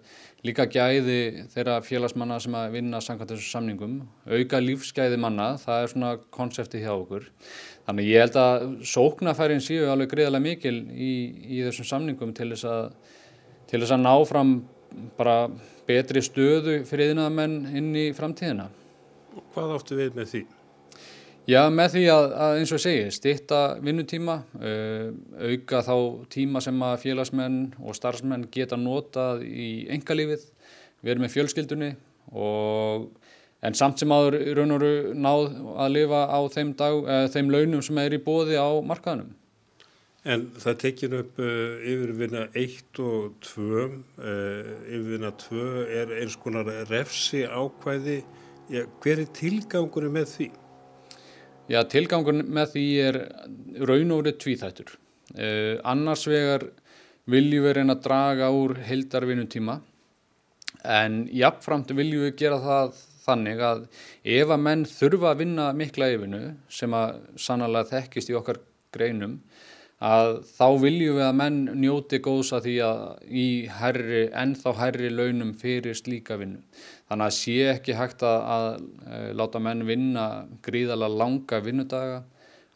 líka 0.48 0.64
gæði 0.64 1.18
þeirra 1.53 1.76
félagsmanna 1.85 2.40
sem 2.40 2.57
að 2.57 2.79
vinna 2.79 3.03
samkvæmt 3.05 3.35
þessu 3.35 3.53
samningum, 3.53 4.00
auka 4.24 4.62
lífsgæði 4.64 5.20
manna, 5.20 5.50
það 5.61 5.83
er 5.83 5.92
svona 5.92 6.14
konsepti 6.33 6.81
hjá 6.81 6.94
okkur. 6.94 7.29
Þannig 7.85 8.09
ég 8.09 8.24
held 8.24 8.40
að 8.40 8.66
sóknafærin 8.88 9.61
séu 9.61 9.90
alveg 9.92 10.14
greiðilega 10.14 10.46
mikil 10.46 10.76
í, 10.88 11.12
í 11.53 11.62
þessum 11.66 11.90
samningum 11.92 12.33
til 12.33 12.48
þess, 12.55 12.64
að, 12.64 13.16
til 13.68 13.83
þess 13.83 13.96
að 13.98 14.05
ná 14.07 14.14
fram 14.31 14.57
bara 15.20 15.37
betri 15.85 16.24
stöðu 16.24 16.81
fyrir 16.88 17.12
yðnaðamenn 17.12 17.74
inn 17.76 17.92
í 17.98 18.11
framtíðina. 18.16 18.70
Hvað 19.54 19.76
áttu 19.76 19.98
við 19.98 20.16
með 20.18 20.32
því? 20.34 20.42
Já, 21.48 21.64
með 21.72 21.94
því 21.94 22.02
að, 22.12 22.24
að 22.44 22.58
eins 22.60 22.72
og 22.76 22.80
segi, 22.82 23.06
stitta 23.14 23.60
vinnutíma, 23.82 24.36
uh, 24.60 25.06
auka 25.40 25.80
þá 25.86 25.94
tíma 26.30 26.60
sem 26.62 26.82
að 26.84 27.00
félagsmenn 27.06 27.56
og 27.80 27.96
starfsmenn 27.96 28.44
geta 28.52 28.76
notað 28.78 29.42
í 29.48 29.70
engalífið, 29.96 30.44
verið 31.06 31.24
með 31.24 31.32
fjölskyldunni 31.34 31.90
og 32.36 33.08
en 33.66 33.76
samt 33.76 33.98
sem 34.02 34.12
áður 34.12 34.36
raun 34.58 34.76
og 34.76 34.84
raun 34.84 35.24
náð 35.24 35.42
að 35.86 35.94
lifa 35.96 36.20
á 36.28 36.40
þeim, 36.54 36.74
dag, 36.78 36.98
uh, 37.00 37.24
þeim 37.32 37.50
launum 37.56 37.82
sem 37.88 38.02
er 38.04 38.14
í 38.14 38.22
bóði 38.22 38.60
á 38.60 38.70
markaðunum. 38.86 39.32
En 40.30 40.44
það 40.60 40.78
tekjum 40.84 41.16
upp 41.22 41.40
uh, 41.40 41.80
yfirvinna 41.80 42.44
1 42.52 43.00
og 43.00 43.40
2, 43.48 43.88
yfirvinna 44.20 45.32
2 45.48 45.66
er 46.02 46.14
eins 46.20 46.36
konar 46.38 46.68
refsi 46.92 47.46
ákvæði, 47.48 48.20
Já, 48.70 48.85
hver 49.02 49.18
er 49.18 49.30
tilgangunum 49.35 50.12
með 50.14 50.26
því? 50.30 50.46
Já, 51.70 51.80
tilgangun 51.90 52.44
með 52.54 52.74
því 52.76 52.85
er 53.02 53.16
raun 53.83 54.12
og 54.14 54.20
verið 54.22 54.37
tvíþættur. 54.44 54.92
Uh, 55.35 55.78
annars 55.87 56.22
vegar 56.30 56.68
viljum 57.30 57.66
við 57.66 57.74
reyna 57.80 57.96
að 57.96 58.04
draga 58.04 58.50
úr 58.54 58.76
heildarvinnutíma 58.87 59.76
en 60.87 61.18
jáfnframt 61.35 61.90
viljum 61.98 62.28
við 62.28 62.37
gera 62.44 62.61
það 62.62 62.94
þannig 63.24 63.64
að 63.66 63.83
ef 64.38 64.54
að 64.54 64.64
menn 64.68 64.87
þurfa 64.88 65.33
að 65.33 65.42
vinna 65.42 65.66
mikla 65.76 66.11
yfinu 66.14 66.40
sem 66.70 66.94
að 66.94 67.18
sannlega 67.42 67.90
þekkist 67.90 68.30
í 68.30 68.38
okkar 68.38 68.62
greinum 68.94 69.37
að 70.00 70.30
þá 70.48 70.66
viljum 70.80 71.18
við 71.18 71.26
að 71.26 71.36
menn 71.36 71.58
njóti 71.82 72.20
góðs 72.24 72.54
að 72.56 72.66
því 72.68 72.76
að 72.86 73.02
í 73.28 73.46
herri, 73.80 74.22
ennþá 74.32 74.72
herri 74.78 75.10
launum 75.12 75.52
fyrir 75.60 75.98
slíka 75.98 76.38
vinnu. 76.40 76.62
Þannig 77.10 77.26
að 77.26 77.36
sé 77.36 77.56
ekki 77.74 77.96
hægt 77.98 78.24
að, 78.24 78.40
að, 78.56 78.68
eh, 79.10 79.28
láta 79.36 79.60
menn 79.60 79.84
vinna 79.84 80.26
gríðala 80.64 81.10
langa 81.12 81.60
vinnudaga 81.60 82.22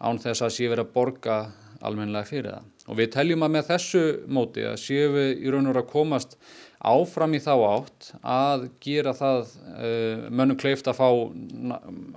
án 0.05 0.21
þess 0.21 0.45
að 0.45 0.55
sé 0.59 0.69
verið 0.69 0.85
að 0.85 0.95
borga 0.99 1.39
almenlega 1.85 2.29
fyrir 2.29 2.51
það. 2.53 2.71
Og 2.85 2.99
við 3.01 3.11
teljum 3.15 3.45
að 3.47 3.53
með 3.55 3.69
þessu 3.71 4.05
móti 4.29 4.65
að 4.69 4.79
séum 4.83 5.17
við 5.17 5.31
í 5.41 5.53
raun 5.53 5.69
og 5.71 5.73
raun 5.73 5.85
að 5.85 5.93
komast 5.95 6.37
áfram 6.85 7.33
í 7.33 7.41
þá 7.41 7.53
átt 7.57 8.11
að 8.21 8.67
gera 8.85 9.15
það 9.17 9.55
uh, 9.73 10.27
mönnum 10.29 10.59
kleift 10.61 10.91
að 10.91 10.99
fá 11.01 11.09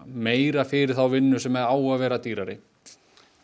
meira 0.05 0.67
fyrir 0.67 0.97
þá 0.97 1.05
vinnu 1.15 1.39
sem 1.39 1.55
er 1.55 1.71
á 1.71 1.75
að 1.77 2.01
vera 2.03 2.19
dýrari. 2.19 2.57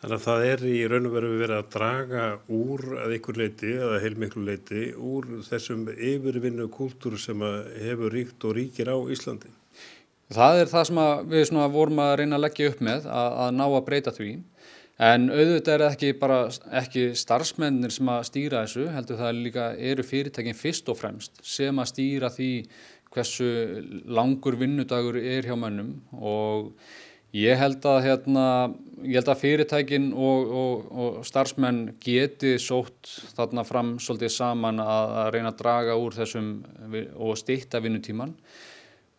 Þannig 0.04 0.18
að 0.18 0.24
það 0.26 0.42
er 0.44 0.62
í 0.68 0.78
raun 0.84 1.06
og 1.08 1.14
veru 1.14 1.28
verið 1.40 1.56
að 1.56 1.68
draga 1.72 2.24
úr 2.52 2.82
að 3.00 3.12
ykkur 3.16 3.38
leiti 3.40 3.70
eða 3.72 4.00
heilmiklu 4.02 4.42
leiti 4.44 4.82
úr 5.00 5.28
þessum 5.46 5.86
yfirvinnu 5.94 6.66
kúltúr 6.74 7.14
sem 7.16 7.40
hefur 7.80 8.12
ríkt 8.12 8.44
og 8.44 8.52
ríkir 8.58 8.90
á 8.92 9.00
Íslandi. 9.00 9.48
Það 10.36 10.60
er 10.60 10.68
það 10.74 10.84
sem 10.90 11.00
við 11.30 11.54
vorum 11.72 12.02
að 12.04 12.12
reyna 12.20 12.36
að 12.36 12.44
leggja 12.44 12.68
upp 12.74 12.82
með 12.84 13.08
að, 13.08 13.38
að 13.46 13.56
ná 13.56 13.64
að 13.64 13.86
breyta 13.86 14.12
því 14.18 14.28
en 15.08 15.24
auðvitað 15.32 15.72
er 15.78 15.86
ekki 15.86 16.12
bara 16.20 16.38
ekki 16.82 17.06
starfsmennir 17.16 17.96
sem 17.96 18.12
að 18.12 18.28
stýra 18.28 18.66
þessu 18.66 18.90
heldur 18.92 19.22
það 19.22 19.40
líka 19.40 19.70
eru 19.92 20.04
fyrirtækin 20.04 20.60
fyrst 20.60 20.92
og 20.92 21.00
fremst 21.00 21.40
sem 21.40 21.80
að 21.80 21.90
stýra 21.94 22.32
því 22.34 22.50
hversu 23.14 23.48
langur 24.04 24.60
vinnudagur 24.60 25.16
er 25.16 25.48
hjá 25.48 25.56
mönnum 25.56 25.96
og 26.12 26.74
Ég 27.34 27.58
held 27.58 27.82
að, 27.90 27.96
hérna, 28.04 28.44
ég 29.02 29.16
held 29.18 29.30
að 29.32 29.40
fyrirtækin 29.40 30.12
og, 30.14 30.52
og, 30.54 30.84
og 30.94 31.16
starfsmenn 31.26 31.96
geti 32.02 32.52
sótt 32.62 33.10
þarna 33.34 33.64
fram 33.66 33.96
svolítið 33.98 34.30
saman 34.36 34.78
að, 34.78 35.16
að 35.22 35.30
reyna 35.34 35.50
að 35.50 35.58
draga 35.64 35.96
úr 35.98 36.14
þessum 36.14 36.52
og 37.18 37.34
stýtta 37.40 37.82
vinnutíman 37.82 38.36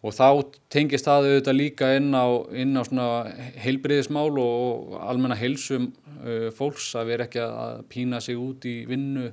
og 0.05 0.13
þá 0.13 0.27
tengist 0.71 1.09
það 1.09 1.27
auðvitað 1.27 1.57
líka 1.59 1.91
inn 1.97 2.15
á, 2.15 2.25
inn 2.55 2.77
á 2.77 3.27
heilbriðismál 3.65 4.31
og 4.39 4.95
almenna 5.01 5.35
heilsum 5.35 5.89
uh, 6.21 6.49
fólks 6.55 6.91
að 6.95 7.11
vera 7.11 7.27
ekki 7.27 7.41
að 7.43 7.83
pína 7.91 8.21
sig 8.23 8.39
út 8.39 8.63
í 8.69 8.77
vinnu, 8.89 9.31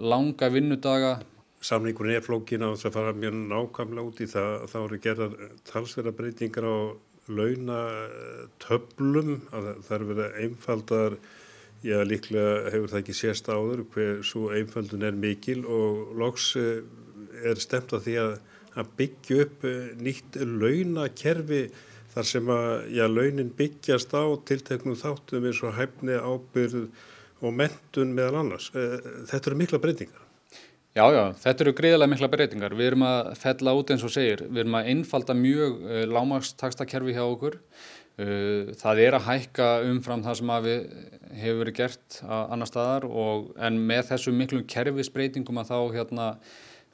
langa 0.00 0.48
vinnudaga. 0.50 1.18
Samningurinn 1.62 2.18
er 2.18 2.24
flókin 2.24 2.64
á 2.64 2.72
þess 2.72 2.88
að 2.88 2.96
fara 2.96 3.16
mjög 3.16 3.36
nákvæmlega 3.52 4.08
út 4.08 4.22
í 4.24 4.30
það, 4.30 4.54
þá 4.72 4.78
eru 4.82 5.04
gerðar 5.04 5.36
talsverða 5.68 6.16
breytingar 6.16 6.66
á 6.66 6.76
launatöflum 7.28 9.30
að 9.54 9.72
það 9.86 9.96
eru 9.96 10.08
verið 10.12 10.38
einfaldar 10.44 11.18
já 11.86 11.98
líklega 12.06 12.70
hefur 12.72 12.92
það 12.92 13.02
ekki 13.02 13.16
sérst 13.16 13.50
áður 13.50 13.80
hver 13.94 14.22
svo 14.26 14.42
einfaldun 14.54 15.06
er 15.06 15.18
mikil 15.18 15.60
og 15.64 16.14
loks 16.18 16.52
eh, 16.60 16.80
er 17.46 17.56
stemt 17.60 17.92
að 17.94 18.06
því 18.06 18.14
að, 18.22 18.32
að 18.80 18.94
byggja 19.00 19.42
upp 19.44 19.66
eh, 19.68 19.90
nýtt 20.00 20.38
launakerfi 20.40 21.62
þar 22.16 22.28
sem 22.30 22.52
að 22.52 22.70
já 22.96 23.04
launin 23.10 23.52
byggjast 23.58 24.14
á 24.16 24.24
tilteknum 24.48 24.96
þáttum 24.96 25.50
eins 25.50 25.60
og 25.66 25.76
hæfni 25.76 26.16
ábyrð 26.16 26.86
og 27.44 27.52
mentun 27.52 28.14
meðal 28.16 28.40
annars. 28.40 28.70
Eh, 28.72 28.96
þetta 29.28 29.50
eru 29.50 29.60
mikla 29.60 29.82
breytingar. 29.82 30.25
Já, 30.96 31.10
já, 31.12 31.24
þetta 31.42 31.60
eru 31.60 31.72
greiðilega 31.76 32.08
mikla 32.08 32.28
breytingar. 32.32 32.72
Við 32.72 32.86
erum 32.88 33.02
að 33.04 33.26
fella 33.36 33.72
út 33.76 33.90
eins 33.92 34.04
og 34.06 34.12
segir. 34.14 34.40
Við 34.48 34.62
erum 34.62 34.76
að 34.78 34.86
innfalda 34.94 35.34
mjög 35.36 35.74
uh, 35.82 35.90
eh, 35.92 36.04
lámakstakstakerfi 36.08 37.12
hjá 37.12 37.20
okkur. 37.26 37.58
Uh, 38.16 38.70
það 38.80 39.02
er 39.04 39.16
að 39.18 39.26
hækka 39.26 39.66
umfram 39.90 40.22
það 40.24 40.38
sem 40.38 40.52
við 40.64 40.86
hefur 41.36 41.58
verið 41.60 41.76
gert 41.82 42.16
annar 42.24 42.70
staðar 42.70 43.04
og, 43.10 43.50
en 43.60 43.76
með 43.90 44.06
þessu 44.14 44.32
miklum 44.32 44.62
kerfisbreytingum 44.72 45.60
að 45.60 45.74
þá, 45.74 45.76
hérna, 45.98 46.30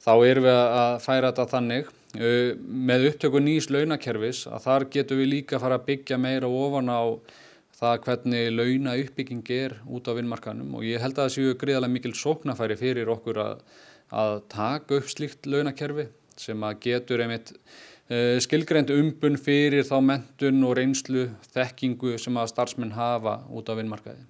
þá 0.03 0.11
erum 0.17 0.47
við 0.49 0.59
að 0.81 0.97
færa 1.05 1.31
þetta 1.31 1.47
þannig. 1.53 1.95
Uh, 2.17 2.51
með 2.59 3.07
upptöku 3.13 3.43
nýs 3.45 3.69
launakerfis 3.71 4.43
að 4.51 4.67
þar 4.67 4.87
getum 4.97 5.23
við 5.23 5.31
líka 5.37 5.55
að 5.61 5.63
fara 5.69 5.79
að 5.79 5.87
byggja 5.87 6.19
meira 6.19 6.51
ofan 6.51 6.91
á 6.91 7.15
það 7.79 8.03
hvernig 8.03 8.51
launa 8.51 8.99
uppbygging 8.99 9.47
er 9.55 9.79
út 9.87 10.11
á 10.11 10.15
vinnmarkanum 10.15 10.75
og 10.77 10.85
ég 10.87 11.01
held 11.01 11.15
að 11.17 11.25
það 11.25 11.33
séu 11.37 11.55
greiðalega 11.59 11.95
mikil 11.95 12.13
sóknafæri 12.15 12.77
fyrir 12.79 13.09
okkur 13.15 13.39
að 13.47 13.65
að 14.13 14.43
taka 14.51 14.99
upp 14.99 15.09
slíkt 15.09 15.47
launakerfi 15.49 16.07
sem 16.39 16.65
að 16.65 16.77
getur 16.87 17.23
einmitt 17.23 17.53
uh, 17.53 18.37
skilgreynd 18.43 18.93
umbun 18.93 19.39
fyrir 19.41 19.85
þá 19.87 19.97
mentun 20.05 20.61
og 20.67 20.77
reynslu 20.79 21.27
þekkingu 21.53 22.17
sem 22.21 22.37
að 22.37 22.51
starfsmenn 22.53 22.95
hafa 22.97 23.41
út 23.49 23.69
á 23.69 23.73
vinnmarkaði. 23.77 24.25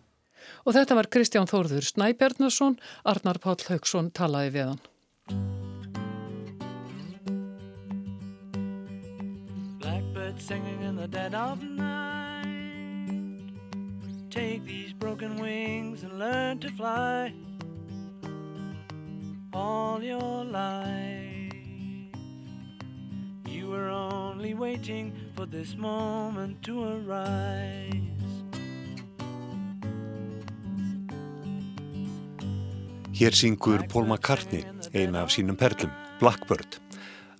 Og 0.67 0.75
þetta 0.75 0.97
var 0.99 1.09
Kristján 1.11 1.47
Þórður 1.47 1.87
Snæbjarnason, 1.87 2.79
Arnar 3.07 3.39
Páll 3.43 3.63
Haugsson 3.69 4.11
talaði 4.15 4.55
við 4.57 4.73
hann. 4.73 4.81
Blackbird 9.79 10.39
singing 10.39 10.83
in 10.83 10.95
the 10.95 11.07
dead 11.07 11.33
of 11.33 11.63
night 11.63 12.23
Take 14.29 14.65
these 14.65 14.93
broken 14.93 15.35
wings 15.37 16.03
and 16.03 16.17
learn 16.17 16.59
to 16.59 16.69
fly 16.71 17.31
all 19.53 20.03
your 20.03 20.43
life. 20.45 21.53
You 23.45 23.69
were 23.69 23.89
only 23.89 24.53
waiting 24.53 25.13
for 25.35 25.45
this 25.45 25.75
moment 25.77 26.63
to 26.63 26.83
arise. 26.83 28.13
Hér 33.13 33.31
syngur 33.31 33.85
Paul 33.87 34.07
McCartney, 34.09 34.65
eina 34.93 35.21
af 35.21 35.29
sínum 35.29 35.55
perlum, 35.55 35.91
Blackbird, 36.19 36.79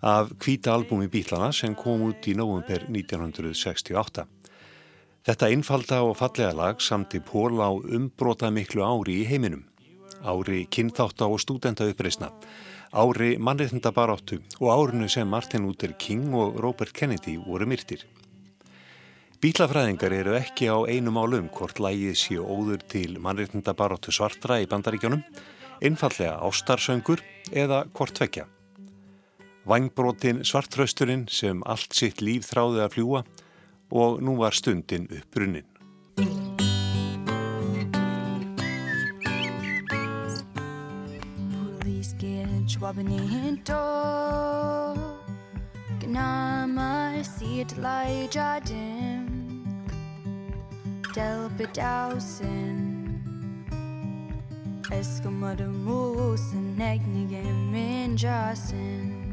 af 0.01 0.29
kvíta 0.37 0.71
albumi 0.73 1.07
Bílana 1.07 1.51
sem 1.51 1.73
kom 1.75 2.05
út 2.05 2.27
í 2.29 2.35
november 2.37 2.85
1968. 2.85 4.27
Þetta 5.23 5.49
einfalda 5.49 6.01
og 6.05 6.17
fallega 6.19 6.53
lag 6.53 6.81
samti 6.81 7.23
Paul 7.23 7.57
á 7.63 7.73
umbrota 7.73 8.51
miklu 8.51 8.83
ári 8.85 9.23
í 9.23 9.27
heiminum. 9.27 9.63
Ári 10.23 10.63
kynþátt 10.71 11.19
á 11.19 11.27
stúdenta 11.35 11.83
uppreysna, 11.83 12.31
ári 12.95 13.35
mannreitnda 13.35 13.91
baráttu 13.91 14.39
og 14.59 14.69
árinu 14.71 15.09
sem 15.11 15.27
Martin 15.27 15.67
Luther 15.67 15.93
King 15.99 16.33
og 16.33 16.59
Robert 16.63 16.93
Kennedy 16.95 17.35
voru 17.37 17.67
myrtir. 17.67 18.05
Bílafræðingar 19.43 20.15
eru 20.15 20.37
ekki 20.39 20.69
á 20.71 20.79
einum 20.87 21.19
álum 21.19 21.49
hvort 21.51 21.81
lægið 21.83 22.15
séu 22.15 22.45
óður 22.47 22.79
til 22.87 23.19
mannreitnda 23.19 23.75
baráttu 23.75 24.15
svartra 24.15 24.61
í 24.63 24.69
bandaríkjónum 24.71 25.25
einfallega 25.83 26.37
ástarsöngur 26.47 27.19
eða 27.51 27.83
hvort 27.91 28.23
vekja. 28.23 28.47
Vangbrotin 29.67 30.43
svartrausturinn 30.47 31.27
sem 31.27 31.59
allt 31.67 31.91
sitt 31.95 32.23
líf 32.23 32.47
þráði 32.47 32.85
að 32.85 32.95
fljúa 32.95 33.23
og 33.91 34.23
nú 34.23 34.37
var 34.39 34.55
stundin 34.55 35.11
uppbrunnin. 35.11 35.67
Delpidausen 51.15 52.77
Eskamadı 54.91 55.69
musen 55.69 56.79
egnige 56.79 57.41
min 57.71 58.17
jasin 58.17 59.23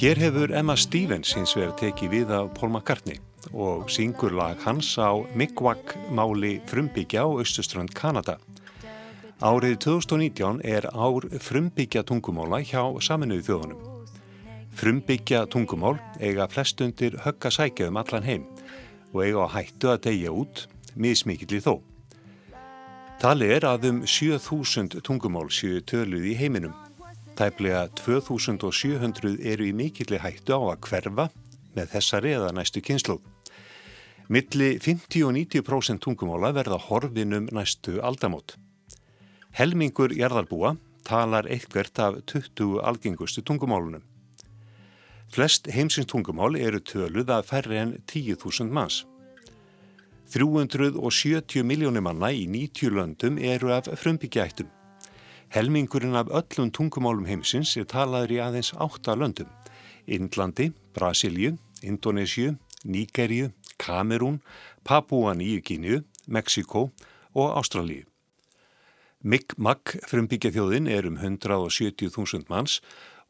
Hér 0.00 0.16
hefur 0.16 0.50
Emma 0.50 0.76
Stevens 0.76 1.36
hins 1.36 1.56
vegar 1.56 1.74
tekið 1.78 2.10
við 2.10 2.30
af 2.30 2.54
Paul 2.54 2.70
McCartney 2.70 3.33
og 3.52 3.90
syngur 3.92 4.32
lag 4.32 4.56
hans 4.64 4.94
á 4.96 5.12
Mi'kmaq 5.36 5.96
máli 6.10 6.60
frumbyggja 6.66 7.26
á 7.26 7.28
Östuströnd 7.42 7.92
Kanada. 7.94 8.38
Árið 9.42 9.76
2019 9.84 10.60
er 10.64 10.86
ár 10.94 11.26
frumbyggja 11.42 12.04
tungumála 12.06 12.62
hjá 12.64 12.80
saminuðu 13.02 13.42
þjóðunum. 13.48 13.80
Frumbyggja 14.74 15.44
tungumál 15.46 15.98
eiga 16.20 16.46
flestundir 16.48 17.18
högga 17.22 17.50
sækja 17.50 17.88
um 17.90 17.98
allan 18.00 18.24
heim 18.26 18.46
og 19.12 19.20
eiga 19.22 19.44
á 19.46 19.48
hættu 19.54 19.90
að 19.92 20.00
deyja 20.06 20.32
út, 20.32 20.64
mismikill 20.96 21.58
í 21.58 21.60
þó. 21.62 21.74
Tali 23.20 23.50
er 23.54 23.66
að 23.68 23.90
um 23.90 24.00
7000 24.06 24.98
tungumál 25.06 25.46
séu 25.50 25.82
töluð 25.82 26.26
í 26.32 26.34
heiminum. 26.38 26.74
Tæplega 27.38 27.86
2700 28.00 29.38
eru 29.42 29.66
í 29.66 29.72
mikilli 29.74 30.18
hættu 30.22 30.54
á 30.54 30.62
að 30.74 30.82
hverfa 30.88 31.28
með 31.74 31.94
þessari 31.94 32.34
eða 32.38 32.52
næstu 32.54 32.82
kynslu. 32.82 33.20
Milli 34.28 34.78
50 34.80 35.20
og 35.26 35.34
90% 35.36 36.00
tungumála 36.00 36.54
verða 36.56 36.78
horfinum 36.80 37.50
næstu 37.52 37.98
aldamót. 38.00 38.54
Helmingur 39.52 40.14
jarðarbúa 40.16 40.78
talar 41.04 41.44
eitthvert 41.44 41.98
af 42.00 42.16
20 42.32 42.80
algengustu 42.80 43.42
tungumálunum. 43.44 44.00
Flest 45.28 45.68
heimsins 45.68 46.08
tungumál 46.08 46.56
eru 46.56 46.80
töluð 46.80 47.34
að 47.36 47.50
færri 47.50 47.76
en 47.82 47.92
10.000 48.08 48.72
manns. 48.72 49.02
370 50.32 51.60
miljónir 51.68 52.00
manna 52.00 52.32
í 52.32 52.46
90 52.48 52.96
löndum 52.96 53.36
eru 53.38 53.74
af 53.76 53.92
frumbyggjaættum. 53.92 54.70
Helmingurinn 55.52 56.16
af 56.16 56.32
öllum 56.32 56.72
tungumálum 56.72 57.28
heimsins 57.28 57.76
er 57.76 57.84
talaður 57.84 58.32
í 58.32 58.40
aðeins 58.40 58.72
8 58.72 59.18
löndum. 59.20 59.52
Indlandi, 60.06 60.72
Brasilju, 60.96 61.58
Indonésiu, 61.84 62.56
Níkerju, 62.84 63.52
Kamerún, 63.84 64.40
Papúa 64.84 65.36
Nýjugíniu, 65.36 66.02
Mexiko 66.26 66.90
og 67.34 67.56
Ástralíu. 67.60 68.08
Mi'kmaq 69.24 69.94
frumbyggjaþjóðin 70.04 70.88
er 70.92 71.06
um 71.08 71.16
170.000 71.16 72.44
manns 72.52 72.80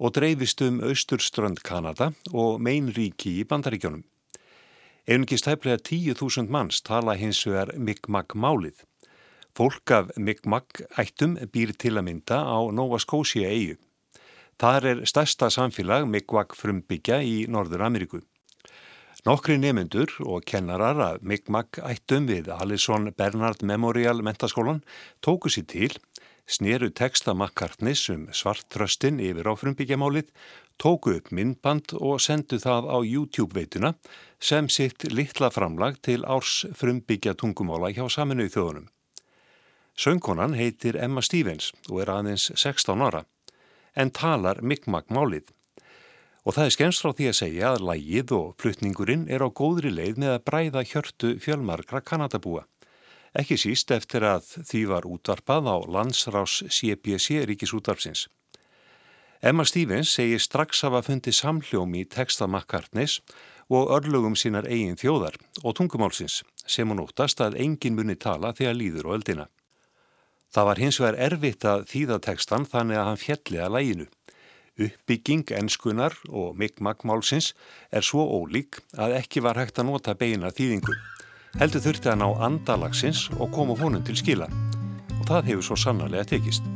og 0.03 0.17
dreifist 0.17 0.63
um 0.67 0.81
austurströnd 0.83 1.63
Kanada 1.63 2.11
og 2.33 2.59
meinríki 2.59 3.37
í 3.39 3.45
bandaríkjónum. 3.47 4.03
Einungist 5.07 5.47
hæflega 5.47 5.79
10.000 5.79 6.51
manns 6.51 6.83
tala 6.83 7.15
hins 7.15 7.45
vegar 7.47 7.71
Mi'kmaq 7.79 8.35
málið. 8.35 8.83
Fólk 9.55 9.95
af 9.95 10.11
Mi'kmaq 10.19 10.83
ættum 10.99 11.39
býr 11.55 11.77
til 11.79 11.95
að 11.95 12.09
mynda 12.09 12.43
á 12.43 12.59
Nova 12.75 12.99
Scotia 12.99 13.55
eigu. 13.55 13.79
Það 14.59 14.91
er 14.91 15.07
stærsta 15.07 15.47
samfélag 15.47 16.09
Mi'kmaq 16.11 16.59
frumbyggja 16.59 17.23
í 17.23 17.45
Norður 17.47 17.87
Ameríku. 17.87 18.25
Nokkri 19.25 19.55
nefnendur 19.57 20.11
og 20.21 20.43
kennarar 20.45 20.99
af 21.01 21.23
Mi'kmaq 21.25 21.79
ættum 21.81 22.27
við 22.29 22.51
Alison 22.53 23.07
Bernard 23.17 23.63
Memorial 23.65 24.21
mentaskólan 24.21 24.83
tóku 25.25 25.49
sér 25.49 25.65
til 25.65 25.95
sneru 26.45 26.91
texta 26.93 27.33
makkartnis 27.33 28.03
um 28.13 28.27
svartröstin 28.29 29.23
yfir 29.25 29.49
á 29.49 29.57
frumbyggjamálið, 29.57 30.29
tóku 30.77 31.17
upp 31.17 31.33
myndband 31.33 31.97
og 31.97 32.21
sendu 32.21 32.61
það 32.61 32.91
á 32.93 32.99
YouTube-veituna 33.01 33.95
sem 34.37 34.69
sitt 34.69 35.09
litla 35.09 35.49
framlag 35.49 35.97
til 36.05 36.29
árs 36.29 36.67
frumbyggja 36.77 37.33
tungumála 37.33 37.95
hjá 37.97 38.05
saminuð 38.13 38.53
þjóðunum. 38.59 38.87
Söngkonan 39.97 40.53
heitir 40.53 41.01
Emma 41.01 41.25
Stevens 41.25 41.73
og 41.89 42.05
er 42.05 42.13
aðeins 42.13 42.51
16 42.53 43.01
ára, 43.01 43.25
en 43.97 44.13
talar 44.13 44.61
Mi'kmaq 44.61 45.09
málið. 45.09 45.49
Og 46.45 46.53
það 46.53 46.67
er 46.67 46.75
skemst 46.75 47.01
frá 47.01 47.15
því 47.17 47.27
að 47.31 47.39
segja 47.39 47.73
að 47.73 47.85
lægið 47.89 48.33
og 48.37 48.55
flutningurinn 48.61 49.25
er 49.33 49.41
á 49.41 49.49
góðri 49.49 49.93
leið 49.95 50.21
með 50.21 50.35
að 50.35 50.45
bræða 50.51 50.85
hjörtu 50.91 51.31
fjölmarkra 51.41 52.03
kanadabúa. 52.05 52.67
Ekki 53.35 53.57
síst 53.59 53.91
eftir 53.91 54.23
að 54.29 54.47
því 54.69 54.83
var 54.93 55.09
útvarpað 55.09 55.71
á 55.73 55.77
landsrás 55.91 56.61
CBC 56.69 57.41
ríkisútvarpsins. 57.49 58.29
Emma 59.45 59.65
Stevens 59.69 60.13
segir 60.15 60.41
strax 60.41 60.85
af 60.87 60.95
að 61.01 61.09
fundi 61.09 61.33
samhljóm 61.35 61.97
í 61.99 62.05
texta 62.09 62.47
makkartnis 62.49 63.19
og 63.69 63.91
örlugum 63.97 64.37
sínar 64.37 64.69
eigin 64.69 65.01
þjóðar 65.01 65.37
og 65.63 65.75
tungumálsins 65.77 66.43
sem 66.65 66.89
hún 66.89 67.03
óttast 67.03 67.43
að 67.45 67.59
engin 67.61 67.97
muni 67.99 68.17
tala 68.17 68.55
þegar 68.57 68.79
líður 68.79 69.09
og 69.11 69.17
öldina. 69.19 69.49
Það 70.55 70.69
var 70.69 70.81
hins 70.81 71.01
vegar 71.03 71.21
erfitt 71.27 71.67
að 71.67 71.85
þýða 71.91 72.21
textan 72.29 72.65
þannig 72.69 73.01
að 73.01 73.09
hann 73.09 73.21
fjalli 73.21 73.61
að 73.61 73.75
læginu. 73.75 74.07
Uppbygging 74.75 75.53
ennskunar 75.55 76.17
og 76.29 76.57
mikmakmálsins 76.59 77.53
er 77.95 78.03
svo 78.03 78.25
ólík 78.27 78.81
að 78.99 79.15
ekki 79.21 79.43
var 79.45 79.61
hægt 79.61 79.79
að 79.79 79.87
nota 79.93 80.15
beina 80.19 80.51
þýðingu. 80.51 80.97
Heldur 81.61 81.85
þurfti 81.85 82.11
að 82.11 82.19
ná 82.25 82.27
andalagsins 82.49 83.29
og 83.39 83.53
koma 83.55 83.77
honum 83.79 84.03
til 84.03 84.19
skila. 84.19 84.49
Og 85.21 85.29
það 85.31 85.53
hefur 85.53 85.69
svo 85.69 85.79
sannarlega 85.79 86.27
tekist. 86.35 86.67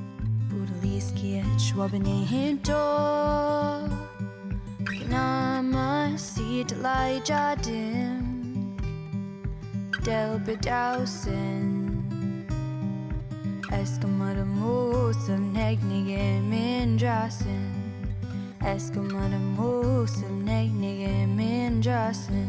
Eskamadı 18.67 19.39
musum 19.59 20.47
neknige 20.47 21.27
min 21.27 21.83
jasin 21.83 22.49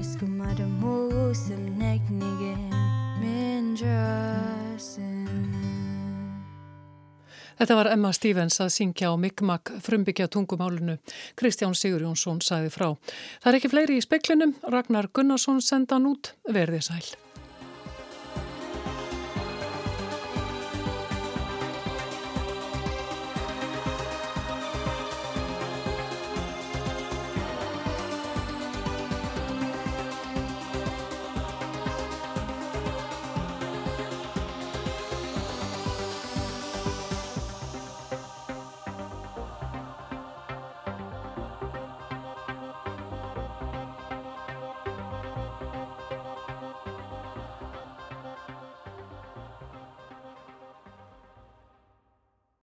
Eskamadı 0.00 0.66
musum 0.66 1.78
neknige 1.78 2.56
min 2.60 2.62
jasin 2.62 2.62
Eskumadı 2.62 2.62
músum 2.62 2.68
negnigin 2.68 2.70
minn 3.20 3.76
jössin 3.76 5.28
Þetta 7.58 7.74
var 7.78 7.90
Emma 7.92 8.10
Stevens 8.12 8.58
að 8.60 8.72
syngja 8.74 9.12
á 9.12 9.14
Mi'kmaq 9.14 9.70
frumbyggja 9.84 10.26
tungumálunu. 10.26 10.96
Kristján 11.38 11.76
Sigur 11.78 12.02
Jónsson 12.02 12.40
sagði 12.42 12.72
frá. 12.74 12.88
Það 13.42 13.50
er 13.52 13.58
ekki 13.60 13.70
fleiri 13.70 13.98
í 14.00 14.02
speklinum. 14.02 14.56
Ragnar 14.66 15.12
Gunnarsson 15.14 15.62
senda 15.62 16.00
hann 16.00 16.08
út. 16.10 16.32
Verðið 16.48 16.88
sæl. 16.88 17.21